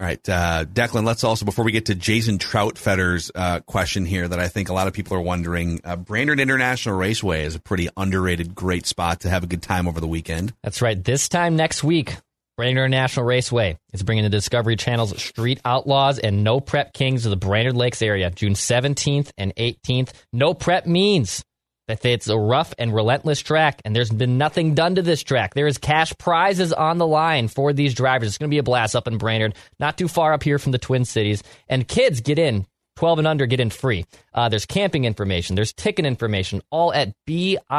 All 0.00 0.06
right, 0.06 0.28
uh, 0.28 0.64
Declan. 0.64 1.04
Let's 1.04 1.22
also 1.22 1.44
before 1.44 1.64
we 1.64 1.70
get 1.70 1.86
to 1.86 1.94
Jason 1.94 2.38
Troutfetter's 2.38 3.30
uh, 3.32 3.60
question 3.60 4.04
here, 4.04 4.26
that 4.26 4.40
I 4.40 4.48
think 4.48 4.68
a 4.68 4.72
lot 4.72 4.88
of 4.88 4.92
people 4.92 5.16
are 5.16 5.20
wondering. 5.20 5.80
Uh, 5.84 5.94
Brainerd 5.94 6.40
International 6.40 6.96
Raceway 6.96 7.44
is 7.44 7.54
a 7.54 7.60
pretty 7.60 7.88
underrated, 7.96 8.56
great 8.56 8.86
spot 8.86 9.20
to 9.20 9.30
have 9.30 9.44
a 9.44 9.46
good 9.46 9.62
time 9.62 9.86
over 9.86 10.00
the 10.00 10.08
weekend. 10.08 10.52
That's 10.64 10.82
right. 10.82 11.02
This 11.02 11.28
time 11.28 11.54
next 11.54 11.84
week, 11.84 12.16
Brainerd 12.56 12.86
International 12.86 13.24
Raceway 13.24 13.78
is 13.92 14.02
bringing 14.02 14.24
the 14.24 14.30
Discovery 14.30 14.74
Channel's 14.74 15.16
Street 15.22 15.60
Outlaws 15.64 16.18
and 16.18 16.42
No 16.42 16.58
Prep 16.58 16.92
Kings 16.92 17.22
to 17.22 17.28
the 17.28 17.36
Brainerd 17.36 17.76
Lakes 17.76 18.02
area, 18.02 18.30
June 18.30 18.54
17th 18.54 19.30
and 19.38 19.54
18th. 19.54 20.10
No 20.32 20.54
Prep 20.54 20.86
means 20.86 21.44
that 21.88 22.04
it's 22.04 22.28
a 22.28 22.38
rough 22.38 22.74
and 22.78 22.94
relentless 22.94 23.40
track, 23.40 23.82
and 23.84 23.94
there's 23.94 24.10
been 24.10 24.38
nothing 24.38 24.74
done 24.74 24.94
to 24.94 25.02
this 25.02 25.22
track. 25.22 25.54
There 25.54 25.66
is 25.66 25.78
cash 25.78 26.12
prizes 26.18 26.72
on 26.72 26.98
the 26.98 27.06
line 27.06 27.48
for 27.48 27.72
these 27.72 27.94
drivers. 27.94 28.28
It's 28.28 28.38
going 28.38 28.50
to 28.50 28.54
be 28.54 28.58
a 28.58 28.62
blast 28.62 28.96
up 28.96 29.08
in 29.08 29.18
Brainerd, 29.18 29.54
not 29.78 29.98
too 29.98 30.08
far 30.08 30.32
up 30.32 30.42
here 30.42 30.58
from 30.58 30.72
the 30.72 30.78
Twin 30.78 31.04
Cities. 31.04 31.42
And 31.68 31.86
kids 31.86 32.20
get 32.20 32.38
in 32.38 32.66
12 32.96 33.18
and 33.20 33.28
under 33.28 33.46
get 33.46 33.60
in 33.60 33.70
free. 33.70 34.04
Uh, 34.32 34.48
there's 34.48 34.66
camping 34.66 35.04
information, 35.04 35.56
there's 35.56 35.72
ticket 35.72 36.06
information, 36.06 36.62
all 36.70 36.92
at 36.92 37.12
BIRMN.com. 37.26 37.72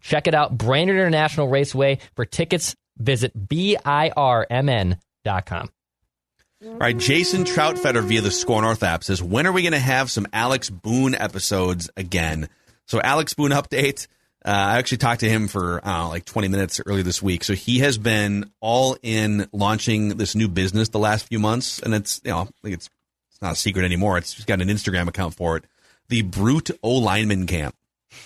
Check 0.00 0.26
it 0.26 0.34
out, 0.34 0.56
Brainerd 0.56 0.96
International 0.96 1.48
Raceway. 1.48 1.98
For 2.14 2.24
tickets, 2.24 2.74
visit 2.98 3.32
BIRMN.com. 3.48 4.96
All 6.64 6.72
right, 6.78 6.96
Jason 6.96 7.44
Troutfetter 7.44 8.02
via 8.02 8.22
the 8.22 8.30
Score 8.30 8.62
North 8.62 8.82
app 8.82 9.04
says, 9.04 9.22
when 9.22 9.46
are 9.46 9.52
we 9.52 9.60
going 9.60 9.72
to 9.72 9.78
have 9.78 10.10
some 10.10 10.26
Alex 10.32 10.70
Boone 10.70 11.14
episodes 11.14 11.90
again? 11.98 12.48
So 12.86 13.00
Alex 13.00 13.34
Boone 13.34 13.50
update. 13.50 14.06
Uh, 14.42 14.50
I 14.50 14.78
actually 14.78 14.98
talked 14.98 15.20
to 15.20 15.28
him 15.28 15.48
for 15.48 15.86
know, 15.86 16.08
like 16.08 16.24
20 16.24 16.48
minutes 16.48 16.80
earlier 16.86 17.02
this 17.02 17.20
week. 17.20 17.44
So 17.44 17.52
he 17.52 17.80
has 17.80 17.98
been 17.98 18.50
all 18.60 18.96
in 19.02 19.48
launching 19.52 20.16
this 20.16 20.34
new 20.34 20.48
business 20.48 20.88
the 20.88 20.98
last 20.98 21.26
few 21.28 21.38
months, 21.38 21.80
and 21.80 21.92
it's 21.92 22.22
you 22.24 22.30
know 22.30 22.48
it's 22.62 22.88
it's 23.30 23.42
not 23.42 23.52
a 23.52 23.56
secret 23.56 23.84
anymore. 23.84 24.16
It's 24.18 24.34
he's 24.34 24.44
got 24.44 24.62
an 24.62 24.68
Instagram 24.68 25.08
account 25.08 25.34
for 25.34 25.56
it, 25.56 25.64
the 26.08 26.22
Brute 26.22 26.70
O 26.82 26.94
Lineman 26.94 27.46
Camp, 27.46 27.74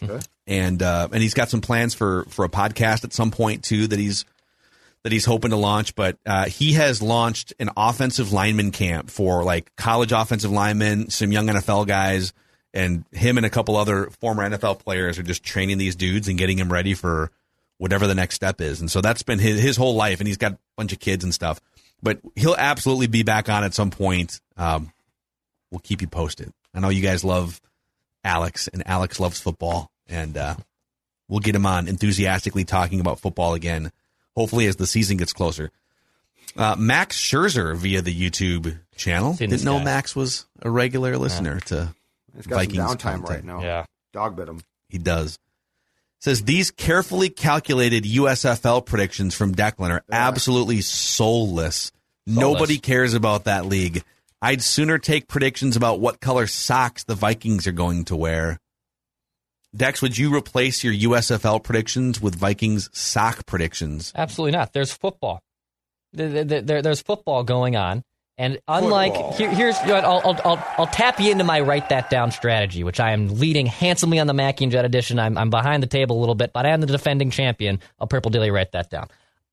okay. 0.02 0.20
and 0.46 0.82
uh, 0.82 1.08
and 1.10 1.22
he's 1.22 1.34
got 1.34 1.48
some 1.48 1.62
plans 1.62 1.94
for 1.94 2.24
for 2.28 2.44
a 2.44 2.50
podcast 2.50 3.02
at 3.02 3.14
some 3.14 3.30
point 3.30 3.64
too 3.64 3.86
that 3.86 3.98
he's 3.98 4.26
that 5.02 5.12
he's 5.12 5.24
hoping 5.24 5.50
to 5.50 5.56
launch, 5.56 5.94
but 5.94 6.18
uh, 6.26 6.46
he 6.46 6.74
has 6.74 7.00
launched 7.00 7.54
an 7.58 7.70
offensive 7.76 8.32
lineman 8.32 8.70
camp 8.70 9.10
for 9.10 9.44
like 9.44 9.74
college 9.76 10.12
offensive 10.12 10.50
linemen, 10.50 11.10
some 11.10 11.32
young 11.32 11.46
NFL 11.46 11.86
guys, 11.86 12.32
and 12.74 13.04
him 13.12 13.36
and 13.36 13.46
a 13.46 13.50
couple 13.50 13.76
other 13.76 14.10
former 14.20 14.48
NFL 14.48 14.80
players 14.80 15.18
are 15.18 15.22
just 15.22 15.42
training 15.42 15.78
these 15.78 15.96
dudes 15.96 16.28
and 16.28 16.38
getting 16.38 16.58
them 16.58 16.70
ready 16.70 16.94
for 16.94 17.30
whatever 17.78 18.06
the 18.06 18.14
next 18.14 18.34
step 18.34 18.60
is. 18.60 18.80
And 18.80 18.90
so 18.90 19.00
that's 19.00 19.22
been 19.22 19.38
his, 19.38 19.60
his 19.60 19.76
whole 19.76 19.94
life, 19.94 20.20
and 20.20 20.28
he's 20.28 20.36
got 20.36 20.52
a 20.52 20.58
bunch 20.76 20.92
of 20.92 21.00
kids 21.00 21.24
and 21.24 21.32
stuff. 21.32 21.60
But 22.02 22.20
he'll 22.36 22.56
absolutely 22.56 23.06
be 23.06 23.22
back 23.22 23.48
on 23.48 23.64
at 23.64 23.74
some 23.74 23.90
point. 23.90 24.40
Um, 24.56 24.92
we'll 25.70 25.80
keep 25.80 26.02
you 26.02 26.08
posted. 26.08 26.52
I 26.74 26.80
know 26.80 26.90
you 26.90 27.02
guys 27.02 27.24
love 27.24 27.60
Alex, 28.22 28.68
and 28.68 28.82
Alex 28.86 29.18
loves 29.18 29.40
football, 29.40 29.90
and 30.08 30.36
uh, 30.36 30.56
we'll 31.28 31.40
get 31.40 31.54
him 31.54 31.64
on 31.64 31.88
enthusiastically 31.88 32.64
talking 32.64 33.00
about 33.00 33.18
football 33.18 33.54
again 33.54 33.90
hopefully 34.36 34.66
as 34.66 34.76
the 34.76 34.86
season 34.86 35.16
gets 35.16 35.32
closer. 35.32 35.70
Uh, 36.56 36.74
Max 36.78 37.18
Scherzer 37.18 37.76
via 37.76 38.02
the 38.02 38.14
YouTube 38.14 38.78
channel. 38.96 39.34
Didn't 39.34 39.64
know 39.64 39.78
Max 39.78 40.16
was 40.16 40.46
a 40.62 40.70
regular 40.70 41.16
listener 41.16 41.54
yeah. 41.54 41.66
to 41.66 41.94
He's 42.36 42.46
got 42.46 42.56
Vikings 42.56 42.78
some 42.78 42.88
downtime 42.88 43.00
content. 43.00 43.28
right 43.28 43.44
now. 43.44 43.62
Yeah, 43.62 43.84
dog 44.12 44.36
bit 44.36 44.48
him. 44.48 44.60
He 44.88 44.98
does. 44.98 45.38
Says 46.20 46.42
these 46.42 46.70
carefully 46.70 47.30
calculated 47.30 48.04
USFL 48.04 48.84
predictions 48.84 49.34
from 49.34 49.54
Declan 49.54 49.90
are 49.90 50.04
yeah. 50.08 50.28
absolutely 50.28 50.82
soulless. 50.82 51.76
soulless. 51.76 51.92
Nobody 52.26 52.78
cares 52.78 53.14
about 53.14 53.44
that 53.44 53.64
league. 53.64 54.02
I'd 54.42 54.62
sooner 54.62 54.98
take 54.98 55.28
predictions 55.28 55.76
about 55.76 56.00
what 56.00 56.20
color 56.20 56.46
socks 56.46 57.04
the 57.04 57.14
Vikings 57.14 57.66
are 57.66 57.72
going 57.72 58.04
to 58.06 58.16
wear. 58.16 58.58
Dex, 59.74 60.02
would 60.02 60.18
you 60.18 60.35
replace 60.35 60.83
your 60.83 60.92
USFL 60.92 61.62
predictions 61.62 62.20
with 62.20 62.35
Vikings 62.35 62.90
sock 62.92 63.46
predictions? 63.46 64.12
Absolutely 64.16 64.52
not. 64.52 64.72
There's 64.72 64.92
football. 64.92 65.42
There, 66.12 66.44
there, 66.44 66.83
there's 66.83 67.02
football 67.02 67.44
going 67.44 67.76
on. 67.76 68.02
And 68.37 68.59
unlike 68.66 69.35
here, 69.35 69.50
here's 69.50 69.76
I'll, 69.76 70.22
I'll, 70.24 70.40
I'll, 70.44 70.74
I'll, 70.78 70.87
tap 70.87 71.20
you 71.20 71.30
into 71.30 71.44
my 71.44 71.61
write 71.61 71.90
that 71.90 72.09
down 72.09 72.30
strategy, 72.30 72.83
which 72.83 72.98
I 72.98 73.12
am 73.12 73.28
leading 73.38 73.66
handsomely 73.66 74.18
on 74.18 74.26
the 74.26 74.33
Mackey 74.33 74.64
and 74.64 74.72
Judd 74.72 74.87
edition. 74.87 75.18
I'm, 75.18 75.37
I'm 75.37 75.50
behind 75.50 75.83
the 75.83 75.87
table 75.87 76.18
a 76.18 76.20
little 76.20 76.35
bit, 76.35 76.54
but 76.54 76.64
I 76.64 76.70
am 76.70 76.80
the 76.80 76.87
defending 76.87 77.30
champion 77.30 77.80
of 77.98 78.09
Purple 78.09 78.30
Daily. 78.30 78.50
Write 78.50 78.72
that 78.72 78.88
down. 78.88 79.09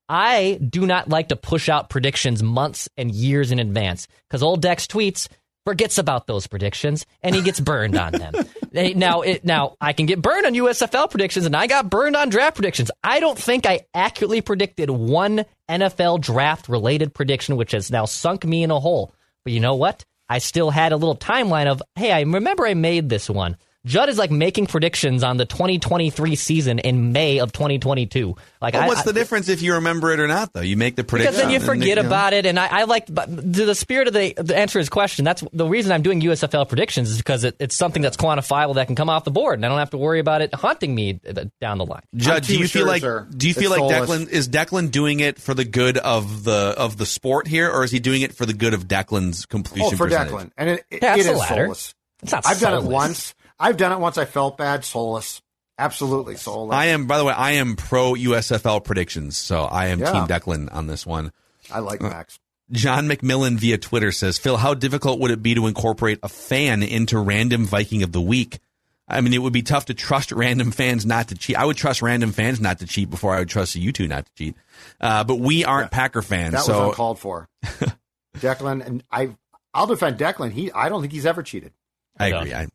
I 0.08 0.58
do 0.66 0.86
not 0.86 1.10
like 1.10 1.28
to 1.28 1.36
push 1.36 1.68
out 1.68 1.90
predictions 1.90 2.42
months 2.42 2.88
and 2.96 3.10
years 3.10 3.52
in 3.52 3.58
advance 3.58 4.08
because 4.26 4.42
old 4.42 4.62
Dex 4.62 4.86
tweets 4.86 5.28
forgets 5.68 5.98
about 5.98 6.26
those 6.26 6.46
predictions 6.46 7.04
and 7.22 7.34
he 7.34 7.42
gets 7.42 7.60
burned 7.60 7.94
on 7.94 8.10
them. 8.12 8.32
now, 8.98 9.20
it, 9.20 9.44
now 9.44 9.76
I 9.82 9.92
can 9.92 10.06
get 10.06 10.22
burned 10.22 10.46
on 10.46 10.54
USFL 10.54 11.10
predictions 11.10 11.44
and 11.44 11.54
I 11.54 11.66
got 11.66 11.90
burned 11.90 12.16
on 12.16 12.30
draft 12.30 12.54
predictions. 12.54 12.90
I 13.04 13.20
don't 13.20 13.38
think 13.38 13.66
I 13.66 13.80
accurately 13.92 14.40
predicted 14.40 14.88
one 14.88 15.44
NFL 15.68 16.22
draft 16.22 16.70
related 16.70 17.12
prediction, 17.12 17.56
which 17.56 17.72
has 17.72 17.90
now 17.90 18.06
sunk 18.06 18.46
me 18.46 18.62
in 18.62 18.70
a 18.70 18.80
hole. 18.80 19.12
But 19.44 19.52
you 19.52 19.60
know 19.60 19.74
what? 19.74 20.06
I 20.26 20.38
still 20.38 20.70
had 20.70 20.92
a 20.92 20.96
little 20.96 21.16
timeline 21.16 21.66
of, 21.66 21.82
hey, 21.96 22.12
I 22.12 22.22
remember 22.22 22.66
I 22.66 22.72
made 22.72 23.10
this 23.10 23.28
one. 23.28 23.58
Judd 23.88 24.10
is 24.10 24.18
like 24.18 24.30
making 24.30 24.66
predictions 24.66 25.24
on 25.24 25.38
the 25.38 25.46
2023 25.46 26.36
season 26.36 26.78
in 26.78 27.12
May 27.12 27.38
of 27.40 27.52
2022. 27.52 28.36
Like, 28.60 28.74
well, 28.74 28.86
what's 28.86 29.00
I, 29.00 29.04
the 29.04 29.12
difference 29.14 29.48
if 29.48 29.62
you 29.62 29.74
remember 29.74 30.12
it 30.12 30.20
or 30.20 30.28
not? 30.28 30.52
Though 30.52 30.60
you 30.60 30.76
make 30.76 30.94
the 30.94 31.04
prediction 31.04 31.32
because 31.32 31.42
then 31.42 31.50
you 31.50 31.60
forget 31.60 31.88
you 31.88 31.94
know. 32.02 32.02
about 32.02 32.34
it. 32.34 32.44
And 32.44 32.58
I, 32.58 32.80
I 32.80 32.84
like 32.84 33.06
to 33.06 33.12
the 33.14 33.74
spirit 33.74 34.06
of 34.06 34.14
the, 34.14 34.34
the 34.36 34.56
answer 34.56 34.78
his 34.78 34.90
question. 34.90 35.24
That's 35.24 35.42
the 35.54 35.66
reason 35.66 35.90
I'm 35.92 36.02
doing 36.02 36.20
USFL 36.20 36.68
predictions 36.68 37.10
is 37.10 37.16
because 37.16 37.44
it, 37.44 37.56
it's 37.58 37.74
something 37.74 38.02
that's 38.02 38.18
quantifiable 38.18 38.74
that 38.74 38.88
can 38.88 38.94
come 38.94 39.08
off 39.08 39.24
the 39.24 39.30
board, 39.30 39.58
and 39.58 39.64
I 39.64 39.68
don't 39.68 39.78
have 39.78 39.90
to 39.90 39.98
worry 39.98 40.20
about 40.20 40.42
it 40.42 40.54
haunting 40.54 40.94
me 40.94 41.18
uh, 41.26 41.44
down 41.60 41.78
the 41.78 41.86
line. 41.86 42.02
Judd, 42.14 42.42
do 42.42 42.58
you 42.58 42.68
feel 42.68 42.86
like 42.86 43.02
do 43.02 43.48
you 43.48 43.54
feel 43.54 43.70
like 43.70 43.80
Declan 43.80 44.28
is 44.28 44.50
Declan 44.50 44.90
doing 44.90 45.20
it 45.20 45.40
for 45.40 45.54
the 45.54 45.64
good 45.64 45.96
of 45.96 46.44
the 46.44 46.74
of 46.76 46.98
the 46.98 47.06
sport 47.06 47.46
here, 47.46 47.70
or 47.70 47.84
is 47.84 47.90
he 47.90 48.00
doing 48.00 48.20
it 48.20 48.34
for 48.34 48.44
the 48.44 48.54
good 48.54 48.74
of 48.74 48.86
Declan's 48.86 49.46
completion? 49.46 49.94
Oh, 49.94 49.96
for 49.96 50.08
percentage? 50.08 50.32
Declan, 50.34 50.50
and 50.58 50.68
it, 50.70 50.84
it, 50.90 51.02
it 51.02 51.18
is 51.18 51.46
soulless. 51.46 51.94
It's 52.22 52.32
not 52.32 52.46
I've 52.46 52.58
soulless. 52.58 52.82
done 52.82 52.84
it 52.84 52.92
once. 52.92 53.34
I've 53.58 53.76
done 53.76 53.92
it 53.92 53.98
once. 53.98 54.18
I 54.18 54.24
felt 54.24 54.56
bad. 54.56 54.84
Soulless. 54.84 55.42
Absolutely 55.78 56.36
soulless. 56.36 56.74
I 56.74 56.86
am, 56.86 57.06
by 57.06 57.18
the 57.18 57.24
way, 57.24 57.32
I 57.32 57.52
am 57.52 57.76
pro 57.76 58.14
USFL 58.14 58.82
predictions, 58.82 59.36
so 59.36 59.62
I 59.62 59.86
am 59.86 60.00
yeah. 60.00 60.12
Team 60.12 60.26
Declan 60.26 60.74
on 60.74 60.88
this 60.88 61.06
one. 61.06 61.32
I 61.70 61.78
like 61.78 62.02
uh, 62.02 62.08
Max. 62.08 62.40
John 62.72 63.08
McMillan 63.08 63.58
via 63.58 63.78
Twitter 63.78 64.12
says, 64.12 64.38
Phil, 64.38 64.56
how 64.56 64.74
difficult 64.74 65.20
would 65.20 65.30
it 65.30 65.42
be 65.42 65.54
to 65.54 65.66
incorporate 65.66 66.18
a 66.22 66.28
fan 66.28 66.82
into 66.82 67.18
random 67.18 67.64
Viking 67.64 68.02
of 68.02 68.12
the 68.12 68.20
week? 68.20 68.58
I 69.06 69.20
mean, 69.20 69.32
it 69.32 69.38
would 69.38 69.52
be 69.52 69.62
tough 69.62 69.86
to 69.86 69.94
trust 69.94 70.32
random 70.32 70.72
fans 70.72 71.06
not 71.06 71.28
to 71.28 71.34
cheat. 71.34 71.56
I 71.56 71.64
would 71.64 71.76
trust 71.76 72.02
random 72.02 72.32
fans 72.32 72.60
not 72.60 72.80
to 72.80 72.86
cheat 72.86 73.08
before 73.08 73.34
I 73.34 73.38
would 73.38 73.48
trust 73.48 73.74
you 73.76 73.92
two 73.92 74.08
not 74.08 74.26
to 74.26 74.32
cheat. 74.34 74.56
Uh, 75.00 75.24
but 75.24 75.36
we 75.36 75.64
aren't 75.64 75.92
yeah, 75.92 75.96
Packer 75.96 76.22
fans. 76.22 76.52
That 76.52 76.64
so. 76.64 76.78
was 76.78 76.88
uncalled 76.88 77.18
for. 77.18 77.48
Declan 78.36 78.84
and 78.84 79.04
I, 79.10 79.30
I'll 79.72 79.86
defend 79.86 80.18
Declan. 80.18 80.50
He, 80.52 80.70
I 80.72 80.88
don't 80.88 81.00
think 81.00 81.12
he's 81.12 81.26
ever 81.26 81.42
cheated. 81.42 81.72
I, 82.18 82.24
I 82.24 82.28
agree. 82.28 82.54
I'm 82.54 82.70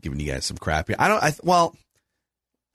giving 0.00 0.20
you 0.20 0.32
guys 0.32 0.46
some 0.46 0.56
crap 0.56 0.88
here. 0.88 0.96
I 0.98 1.08
don't. 1.08 1.22
I 1.22 1.32
well, 1.42 1.76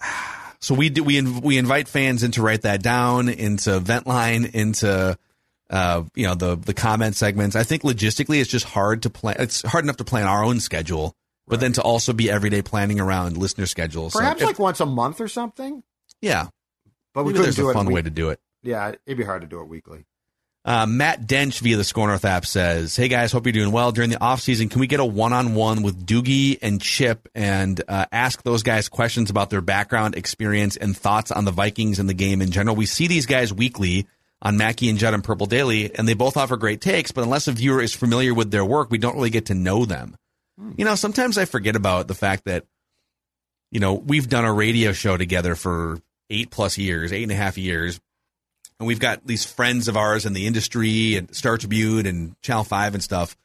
so 0.60 0.75
we 0.75 0.89
do. 0.89 1.03
We 1.03 1.21
we 1.21 1.57
invite 1.57 1.88
fans 1.88 2.23
in 2.23 2.31
to 2.31 2.41
write 2.41 2.63
that 2.63 2.81
down 2.81 3.29
into 3.29 3.79
Ventline 3.79 4.49
into. 4.53 5.17
Uh, 5.69 6.03
you 6.15 6.27
know 6.27 6.36
the 6.36 6.57
the 6.57 6.73
comment 6.73 7.15
segments. 7.15 7.55
I 7.55 7.63
think 7.63 7.84
logistically, 7.84 8.41
it's 8.41 8.49
just 8.49 8.65
hard 8.65 9.03
to 9.03 9.10
plan. 9.10 9.38
It's 9.39 9.62
hard 9.62 9.86
enough 9.86 9.95
to 9.97 10.03
plan 10.03 10.27
our 10.27 10.43
own 10.43 10.60
schedule 10.60 11.15
but 11.51 11.60
then 11.60 11.73
to 11.73 11.81
also 11.81 12.13
be 12.13 12.31
everyday 12.31 12.62
planning 12.62 12.99
around 12.99 13.38
listener 13.38 13.65
schedules. 13.65 14.13
Perhaps 14.13 14.39
so 14.39 14.45
if, 14.45 14.47
like 14.47 14.60
once 14.60 14.79
a 14.79 14.86
month 14.86 15.19
or 15.19 15.27
something. 15.27 15.84
Yeah, 16.21 16.47
but 17.13 17.25
we 17.25 17.34
could 17.34 17.53
do 17.53 17.69
a 17.69 17.73
fun 17.73 17.91
way 17.91 18.01
to 18.01 18.10
do 18.10 18.29
it. 18.29 18.39
Yeah, 18.63 18.93
it'd 19.05 19.17
be 19.17 19.23
hard 19.23 19.41
to 19.41 19.47
do 19.47 19.60
it 19.60 19.67
weekly. 19.67 20.05
Uh, 20.63 20.86
Matt 20.86 21.26
Dench 21.26 21.60
via 21.62 21.76
the 21.76 21.84
Score 21.84 22.08
North 22.08 22.24
app 22.24 22.45
says, 22.45 22.95
"Hey 22.95 23.08
guys, 23.08 23.32
hope 23.32 23.45
you're 23.45 23.54
doing 23.54 23.71
well 23.71 23.91
during 23.91 24.12
the 24.12 24.21
off 24.21 24.41
season. 24.41 24.69
Can 24.69 24.80
we 24.80 24.88
get 24.88 25.00
a 25.00 25.06
one 25.06 25.34
on 25.34 25.56
one 25.56 25.82
with 25.82 26.06
Doogie 26.06 26.60
and 26.62 26.80
Chip 26.80 27.28
and 27.34 27.82
uh, 27.88 28.06
ask 28.12 28.43
those 28.43 28.62
guys 28.62 28.88
questions 28.88 29.32
about 29.32 29.50
their 29.50 29.62
background, 29.62 30.15
experience, 30.15 30.78
and 30.78 30.95
thoughts 30.95 31.32
on 31.32 31.45
the 31.45 31.52
Vikings 31.52 31.97
and 31.97 32.08
the 32.08 32.13
game 32.13 32.41
in 32.41 32.52
general? 32.52 32.76
We 32.76 32.86
see 32.86 33.08
these 33.08 33.26
guys 33.26 33.54
weekly." 33.54 34.08
On 34.43 34.58
Mackey 34.58 34.89
and 34.89 34.97
Judd 34.97 35.13
and 35.13 35.24
Purple 35.24 35.45
Daily, 35.45 35.93
and 35.95 36.08
they 36.08 36.15
both 36.15 36.36
offer 36.36 36.58
great 36.58 36.82
takes, 36.82 37.12
but 37.12 37.24
unless 37.24 37.47
a 37.47 37.52
viewer 37.52 37.80
is 37.80 37.93
familiar 37.93 38.34
with 38.34 38.50
their 38.50 38.65
work, 38.65 38.89
we 38.89 38.97
don't 38.97 39.13
really 39.13 39.30
get 39.30 39.45
to 39.45 39.54
know 39.54 39.86
them. 39.86 40.15
You 40.78 40.84
know, 40.84 40.95
sometimes 40.95 41.38
I 41.38 41.45
forget 41.45 41.76
about 41.76 42.08
the 42.08 42.15
fact 42.15 42.45
that, 42.45 42.65
you 43.71 43.80
know, 43.80 43.93
we've 43.93 44.28
done 44.28 44.43
a 44.45 44.52
radio 44.52 44.93
show 44.93 45.15
together 45.15 45.54
for 45.54 46.00
eight 46.32 46.50
plus 46.50 46.80
years, 46.80 47.13
eight 47.13 47.21
and 47.21 47.32
a 47.32 47.36
half 47.36 47.60
years. 47.60 48.00
And 48.81 48.87
we've 48.87 48.99
got 48.99 49.27
these 49.27 49.45
friends 49.45 49.87
of 49.87 49.95
ours 49.95 50.25
in 50.25 50.33
the 50.33 50.47
industry 50.47 51.15
and 51.15 51.31
Star 51.35 51.55
Tribune 51.55 52.07
and 52.07 52.35
Channel 52.41 52.63
5 52.63 52.95
and 52.95 53.03
stuff 53.03 53.37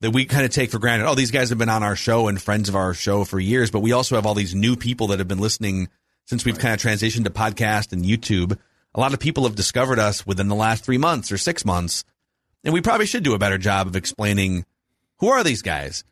that 0.00 0.12
we 0.12 0.24
kind 0.24 0.44
of 0.44 0.52
take 0.52 0.70
for 0.70 0.78
granted. 0.78 1.08
Oh, 1.08 1.16
these 1.16 1.32
guys 1.32 1.48
have 1.48 1.58
been 1.58 1.68
on 1.68 1.82
our 1.82 1.96
show 1.96 2.28
and 2.28 2.40
friends 2.40 2.68
of 2.68 2.76
our 2.76 2.94
show 2.94 3.24
for 3.24 3.40
years, 3.40 3.72
but 3.72 3.80
we 3.80 3.90
also 3.90 4.14
have 4.14 4.24
all 4.24 4.36
these 4.36 4.54
new 4.54 4.76
people 4.76 5.08
that 5.08 5.18
have 5.18 5.26
been 5.26 5.40
listening 5.40 5.88
since 6.26 6.44
we've 6.44 6.60
kind 6.60 6.74
of 6.74 6.80
transitioned 6.80 7.24
to 7.24 7.30
podcast 7.30 7.92
and 7.92 8.04
YouTube. 8.04 8.56
A 8.94 9.00
lot 9.00 9.12
of 9.12 9.18
people 9.18 9.42
have 9.42 9.56
discovered 9.56 9.98
us 9.98 10.24
within 10.24 10.46
the 10.46 10.54
last 10.54 10.84
three 10.84 10.96
months 10.96 11.32
or 11.32 11.38
six 11.38 11.64
months. 11.64 12.04
And 12.62 12.72
we 12.72 12.80
probably 12.80 13.06
should 13.06 13.24
do 13.24 13.34
a 13.34 13.38
better 13.38 13.58
job 13.58 13.88
of 13.88 13.96
explaining 13.96 14.64
who 15.18 15.26
are 15.26 15.42
these 15.42 15.62
guys? 15.62 16.04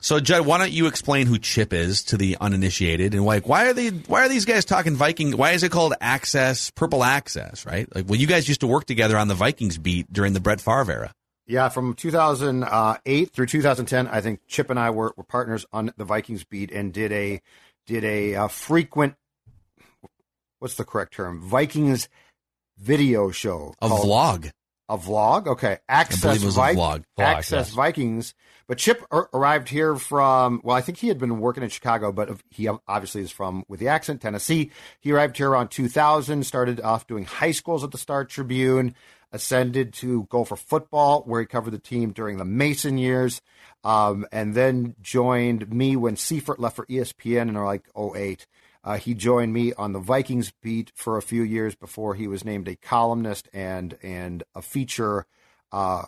So, 0.00 0.20
Judd, 0.20 0.46
why 0.46 0.58
don't 0.58 0.72
you 0.72 0.86
explain 0.86 1.26
who 1.26 1.38
Chip 1.38 1.72
is 1.72 2.04
to 2.04 2.16
the 2.16 2.36
uninitiated, 2.40 3.14
and 3.14 3.24
like 3.24 3.48
why 3.48 3.68
are 3.68 3.72
they 3.72 3.88
why 3.88 4.24
are 4.24 4.28
these 4.28 4.44
guys 4.44 4.64
talking 4.64 4.94
Viking? 4.94 5.36
Why 5.36 5.52
is 5.52 5.62
it 5.62 5.72
called 5.72 5.94
Access 6.00 6.70
Purple 6.70 7.02
Access? 7.02 7.64
Right? 7.64 7.92
Like, 7.94 8.06
well, 8.08 8.18
you 8.18 8.26
guys 8.26 8.46
used 8.46 8.60
to 8.60 8.66
work 8.66 8.84
together 8.84 9.16
on 9.16 9.28
the 9.28 9.34
Vikings 9.34 9.78
beat 9.78 10.12
during 10.12 10.32
the 10.32 10.40
Brett 10.40 10.60
Favre 10.60 10.92
era. 10.92 11.14
Yeah, 11.48 11.68
from 11.68 11.94
2008 11.94 13.30
through 13.30 13.46
2010, 13.46 14.08
I 14.08 14.20
think 14.20 14.40
Chip 14.48 14.68
and 14.68 14.80
I 14.80 14.90
were, 14.90 15.14
were 15.16 15.22
partners 15.22 15.64
on 15.72 15.92
the 15.96 16.04
Vikings 16.04 16.44
beat 16.44 16.72
and 16.72 16.92
did 16.92 17.12
a 17.12 17.40
did 17.86 18.04
a, 18.04 18.32
a 18.34 18.48
frequent 18.48 19.14
what's 20.58 20.74
the 20.74 20.84
correct 20.84 21.14
term 21.14 21.40
Vikings 21.40 22.08
video 22.78 23.30
show 23.30 23.74
a 23.80 23.88
vlog 23.88 24.50
a 24.88 24.98
vlog 24.98 25.46
okay 25.46 25.78
access 25.88 26.42
Vi- 26.42 26.74
vlog. 26.74 26.76
Vlog, 26.76 27.04
access 27.18 27.68
yes. 27.68 27.70
Vikings 27.70 28.34
but 28.66 28.78
Chip 28.78 29.04
ar- 29.10 29.30
arrived 29.32 29.68
here 29.68 29.96
from, 29.96 30.60
well, 30.64 30.76
I 30.76 30.80
think 30.80 30.98
he 30.98 31.08
had 31.08 31.18
been 31.18 31.38
working 31.38 31.62
in 31.62 31.68
Chicago, 31.68 32.12
but 32.12 32.40
he 32.50 32.68
obviously 32.68 33.22
is 33.22 33.30
from, 33.30 33.64
with 33.68 33.80
the 33.80 33.88
accent, 33.88 34.20
Tennessee. 34.20 34.70
He 35.00 35.12
arrived 35.12 35.36
here 35.36 35.50
around 35.50 35.68
2000, 35.70 36.44
started 36.44 36.80
off 36.80 37.06
doing 37.06 37.24
high 37.24 37.52
schools 37.52 37.84
at 37.84 37.92
the 37.92 37.98
Star 37.98 38.24
Tribune, 38.24 38.94
ascended 39.32 39.92
to 39.94 40.24
Gopher 40.24 40.56
football, 40.56 41.22
where 41.22 41.40
he 41.40 41.46
covered 41.46 41.72
the 41.72 41.78
team 41.78 42.12
during 42.12 42.38
the 42.38 42.44
Mason 42.44 42.98
years, 42.98 43.40
um, 43.84 44.26
and 44.32 44.54
then 44.54 44.96
joined 45.00 45.72
me 45.72 45.94
when 45.94 46.16
Seifert 46.16 46.58
left 46.58 46.76
for 46.76 46.86
ESPN 46.86 47.48
in 47.48 47.54
like 47.54 47.86
08. 47.96 48.46
Uh, 48.82 48.96
he 48.98 49.14
joined 49.14 49.52
me 49.52 49.72
on 49.74 49.92
the 49.92 49.98
Vikings 49.98 50.52
beat 50.62 50.92
for 50.94 51.16
a 51.16 51.22
few 51.22 51.42
years 51.42 51.74
before 51.74 52.14
he 52.14 52.28
was 52.28 52.44
named 52.44 52.68
a 52.68 52.76
columnist 52.76 53.48
and 53.52 53.98
and 54.00 54.44
a 54.54 54.62
feature 54.62 55.26
uh, 55.72 56.04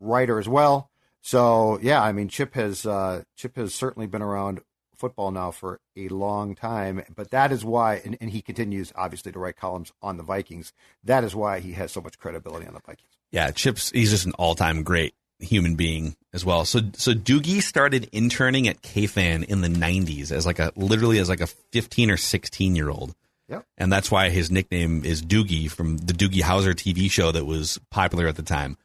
writer 0.00 0.38
as 0.38 0.46
well. 0.46 0.90
So 1.24 1.78
yeah, 1.80 2.02
I 2.02 2.12
mean, 2.12 2.28
Chip 2.28 2.54
has 2.54 2.84
uh, 2.84 3.22
Chip 3.34 3.56
has 3.56 3.74
certainly 3.74 4.06
been 4.06 4.20
around 4.20 4.60
football 4.94 5.30
now 5.30 5.50
for 5.50 5.80
a 5.96 6.08
long 6.08 6.54
time, 6.54 7.02
but 7.16 7.30
that 7.30 7.50
is 7.50 7.64
why, 7.64 8.02
and, 8.04 8.16
and, 8.20 8.30
he 8.30 8.42
continues 8.42 8.92
obviously 8.94 9.32
to 9.32 9.38
write 9.38 9.56
columns 9.56 9.90
on 10.02 10.18
the 10.18 10.22
Vikings. 10.22 10.72
That 11.02 11.24
is 11.24 11.34
why 11.34 11.60
he 11.60 11.72
has 11.72 11.90
so 11.92 12.02
much 12.02 12.18
credibility 12.18 12.66
on 12.66 12.74
the 12.74 12.80
Vikings. 12.80 13.10
Yeah, 13.32 13.50
Chip's 13.52 13.90
he's 13.90 14.10
just 14.10 14.26
an 14.26 14.32
all 14.32 14.54
time 14.54 14.82
great 14.82 15.14
human 15.38 15.76
being 15.76 16.14
as 16.34 16.44
well. 16.44 16.66
So 16.66 16.80
so 16.92 17.14
Doogie 17.14 17.62
started 17.62 18.10
interning 18.12 18.68
at 18.68 18.82
KFan 18.82 19.44
in 19.44 19.62
the 19.62 19.68
'90s 19.68 20.30
as 20.30 20.44
like 20.44 20.58
a 20.58 20.72
literally 20.76 21.18
as 21.18 21.30
like 21.30 21.40
a 21.40 21.46
15 21.46 22.10
or 22.10 22.18
16 22.18 22.76
year 22.76 22.90
old. 22.90 23.14
Yep. 23.48 23.64
And 23.78 23.90
that's 23.90 24.10
why 24.10 24.28
his 24.28 24.50
nickname 24.50 25.06
is 25.06 25.22
Doogie 25.22 25.70
from 25.70 25.96
the 25.96 26.12
Doogie 26.12 26.42
Howser 26.42 26.74
TV 26.74 27.10
show 27.10 27.32
that 27.32 27.46
was 27.46 27.80
popular 27.90 28.26
at 28.26 28.36
the 28.36 28.42
time 28.42 28.76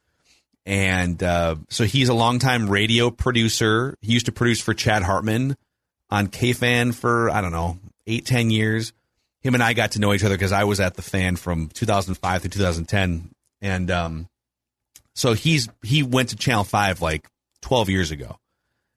and 0.66 1.22
uh, 1.22 1.56
so 1.68 1.84
he's 1.84 2.08
a 2.08 2.14
longtime 2.14 2.68
radio 2.68 3.10
producer. 3.10 3.96
He 4.00 4.12
used 4.12 4.26
to 4.26 4.32
produce 4.32 4.60
for 4.60 4.74
Chad 4.74 5.02
Hartman 5.02 5.56
on 6.10 6.28
KFan 6.28 6.94
for 6.94 7.30
I 7.30 7.40
don't 7.40 7.52
know 7.52 7.78
eight 8.06 8.26
ten 8.26 8.50
years. 8.50 8.92
Him 9.40 9.54
and 9.54 9.62
I 9.62 9.72
got 9.72 9.92
to 9.92 10.00
know 10.00 10.12
each 10.12 10.22
other 10.22 10.34
because 10.34 10.52
I 10.52 10.64
was 10.64 10.80
at 10.80 10.94
the 10.94 11.02
fan 11.02 11.36
from 11.36 11.68
2005 11.68 12.42
to 12.42 12.48
2010, 12.50 13.30
and 13.62 13.90
um, 13.90 14.28
so 15.14 15.32
he's 15.32 15.68
he 15.82 16.02
went 16.02 16.30
to 16.30 16.36
Channel 16.36 16.64
Five 16.64 17.00
like 17.00 17.26
12 17.62 17.88
years 17.88 18.10
ago, 18.10 18.36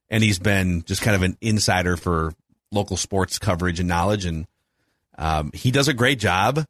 and 0.10 0.23
he's 0.23 0.39
been 0.39 0.84
just 0.84 1.02
kind 1.02 1.15
of 1.15 1.21
an 1.21 1.38
insider 1.39 1.95
for 1.95 2.34
local 2.71 2.97
sports 2.97 3.39
coverage 3.39 3.80
and 3.80 3.88
knowledge, 3.88 4.26
and 4.26 4.45
um, 5.17 5.52
he 5.54 5.71
does 5.71 5.88
a 5.88 5.93
great 5.93 6.19
job 6.19 6.65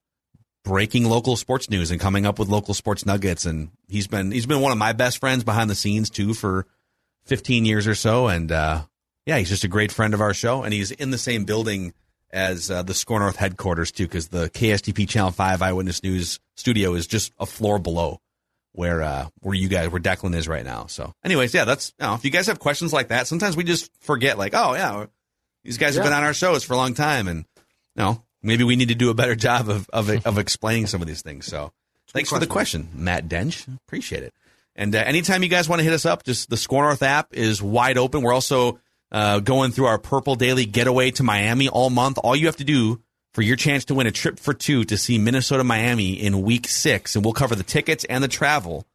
breaking 0.64 1.06
local 1.06 1.36
sports 1.36 1.70
news 1.70 1.92
and 1.92 2.00
coming 2.00 2.26
up 2.26 2.40
with 2.40 2.50
local 2.50 2.74
sports 2.74 3.06
nuggets. 3.06 3.46
And 3.46 3.70
he's 3.88 4.08
been 4.08 4.32
he's 4.32 4.46
been 4.46 4.62
one 4.62 4.72
of 4.72 4.78
my 4.78 4.94
best 4.94 5.20
friends 5.20 5.44
behind 5.44 5.70
the 5.70 5.76
scenes 5.76 6.10
too 6.10 6.34
for 6.34 6.66
15 7.26 7.66
years 7.66 7.88
or 7.88 7.96
so. 7.96 8.28
And 8.28 8.52
uh, 8.52 8.84
yeah, 9.26 9.38
he's 9.38 9.50
just 9.50 9.64
a 9.64 9.70
great 9.70 9.92
friend 9.92 10.14
of 10.14 10.22
our 10.22 10.34
show, 10.34 10.64
and 10.64 10.74
he's 10.74 10.92
in 10.92 11.12
the 11.12 11.18
same 11.18 11.46
building 11.46 11.94
as 12.30 12.72
uh, 12.72 12.82
the 12.84 12.94
Score 12.94 13.20
North 13.20 13.36
headquarters 13.36 13.92
too, 13.92 14.06
because 14.06 14.28
the 14.28 14.50
KSTP 14.50 15.08
Channel 15.08 15.32
Five 15.32 15.62
Eyewitness 15.62 16.04
News 16.04 16.40
studio 16.56 16.96
is 16.96 17.08
just 17.08 17.32
a 17.40 17.46
floor 17.46 17.80
below 17.80 18.20
where 18.74 19.02
uh, 19.02 19.28
where 19.42 19.56
you 19.56 19.70
guys 19.70 19.90
where 19.90 20.02
Declan 20.02 20.36
is 20.36 20.48
right 20.48 20.66
now. 20.66 20.88
So, 20.88 21.14
anyways, 21.24 21.54
yeah, 21.54 21.66
that's 21.66 21.94
you 22.00 22.06
know, 22.06 22.16
if 22.16 22.26
you 22.26 22.32
guys 22.32 22.48
have 22.48 22.60
questions 22.60 22.92
like 22.92 23.10
that, 23.10 23.28
sometimes 23.28 23.56
we 23.56 23.64
just 23.64 23.90
forget 24.02 24.38
like, 24.38 24.54
oh 24.54 24.74
yeah, 24.74 25.06
these 25.64 25.78
guys 25.78 25.96
yeah. 25.96 26.02
have 26.02 26.10
been 26.10 26.18
on 26.18 26.24
our 26.24 26.34
shows 26.34 26.64
for 26.64 26.74
a 26.74 26.78
long 26.78 26.94
time, 26.94 27.28
and 27.28 27.46
you 27.96 28.04
know, 28.04 28.24
maybe 28.44 28.64
we 28.64 28.76
need 28.76 28.90
to 28.90 28.96
do 28.96 29.10
a 29.10 29.14
better 29.14 29.36
job 29.36 29.70
of 29.70 29.90
of, 29.92 30.10
of 30.26 30.38
explaining 30.38 30.88
some 30.88 31.02
of 31.02 31.08
these 31.08 31.22
things. 31.22 31.46
So, 31.46 31.72
thanks 32.10 32.30
for 32.30 32.40
the 32.40 32.48
question, 32.48 32.90
Matt 32.94 33.28
Dench. 33.28 33.68
Appreciate 33.88 34.24
it. 34.24 34.34
And 34.76 34.96
uh, 34.96 35.00
anytime 35.00 35.44
you 35.44 35.50
guys 35.50 35.70
want 35.70 35.80
to 35.80 35.84
hit 35.84 35.94
us 35.94 36.06
up, 36.06 36.24
just 36.24 36.50
the 36.50 36.58
Score 36.58 36.84
North 36.84 37.04
app 37.04 37.34
is 37.34 37.62
wide 37.62 37.98
open. 37.98 38.22
We're 38.22 38.34
also 38.34 38.80
uh, 39.12 39.40
going 39.40 39.72
through 39.72 39.86
our 39.86 40.00
Purple 40.00 40.36
Daily 40.36 40.66
getaway 40.66 41.12
to 41.12 41.24
Miami 41.24 41.70
all 41.70 41.90
month. 41.90 42.18
All 42.18 42.36
you 42.36 42.48
have 42.48 42.58
to 42.58 42.64
do 42.64 43.02
for 43.34 43.42
your 43.42 43.56
chance 43.56 43.86
to 43.86 43.96
win 43.96 44.08
a 44.08 44.12
trip 44.12 44.40
for 44.40 44.54
two 44.54 44.84
to 44.86 44.98
see 44.98 45.18
Minnesota 45.18 45.64
Miami 45.64 46.14
in 46.14 46.42
week 46.42 46.68
six, 46.68 47.16
and 47.16 47.24
we'll 47.24 47.34
cover 47.34 47.56
the 47.56 47.64
tickets 47.64 48.04
and 48.06 48.24
the 48.24 48.28
travel. 48.28 48.86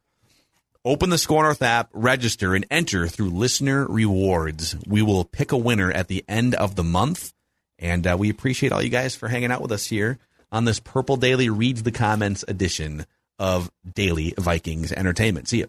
Open 0.85 1.11
the 1.11 1.19
Score 1.19 1.43
North 1.43 1.63
app, 1.63 1.91
register, 1.93 2.55
and 2.55 2.65
enter 2.71 3.09
through 3.09 3.31
listener 3.31 3.87
rewards. 3.87 4.77
We 4.87 5.03
will 5.03 5.25
pick 5.25 5.53
a 5.53 5.57
winner 5.57 5.91
at 5.93 6.09
the 6.09 6.25
end 6.29 6.55
of 6.55 6.77
the 6.77 6.85
month. 6.85 7.33
And 7.79 8.07
uh, 8.07 8.17
we 8.19 8.31
appreciate 8.31 8.73
all 8.73 8.83
you 8.83 8.88
guys 8.88 9.14
for 9.14 9.29
hanging 9.29 9.53
out 9.53 9.62
with 9.62 9.73
us 9.73 9.87
here 9.87 10.19
on 10.51 10.64
this 10.64 10.81
Purple 10.81 11.17
Daily 11.17 11.51
Reads 11.51 11.83
the 11.83 11.93
Comments 11.93 12.45
edition 12.49 13.07
of 13.38 13.71
Daily 13.95 14.35
Vikings 14.37 14.93
Entertainment. 14.93 15.49
See 15.49 15.59
you. 15.59 15.67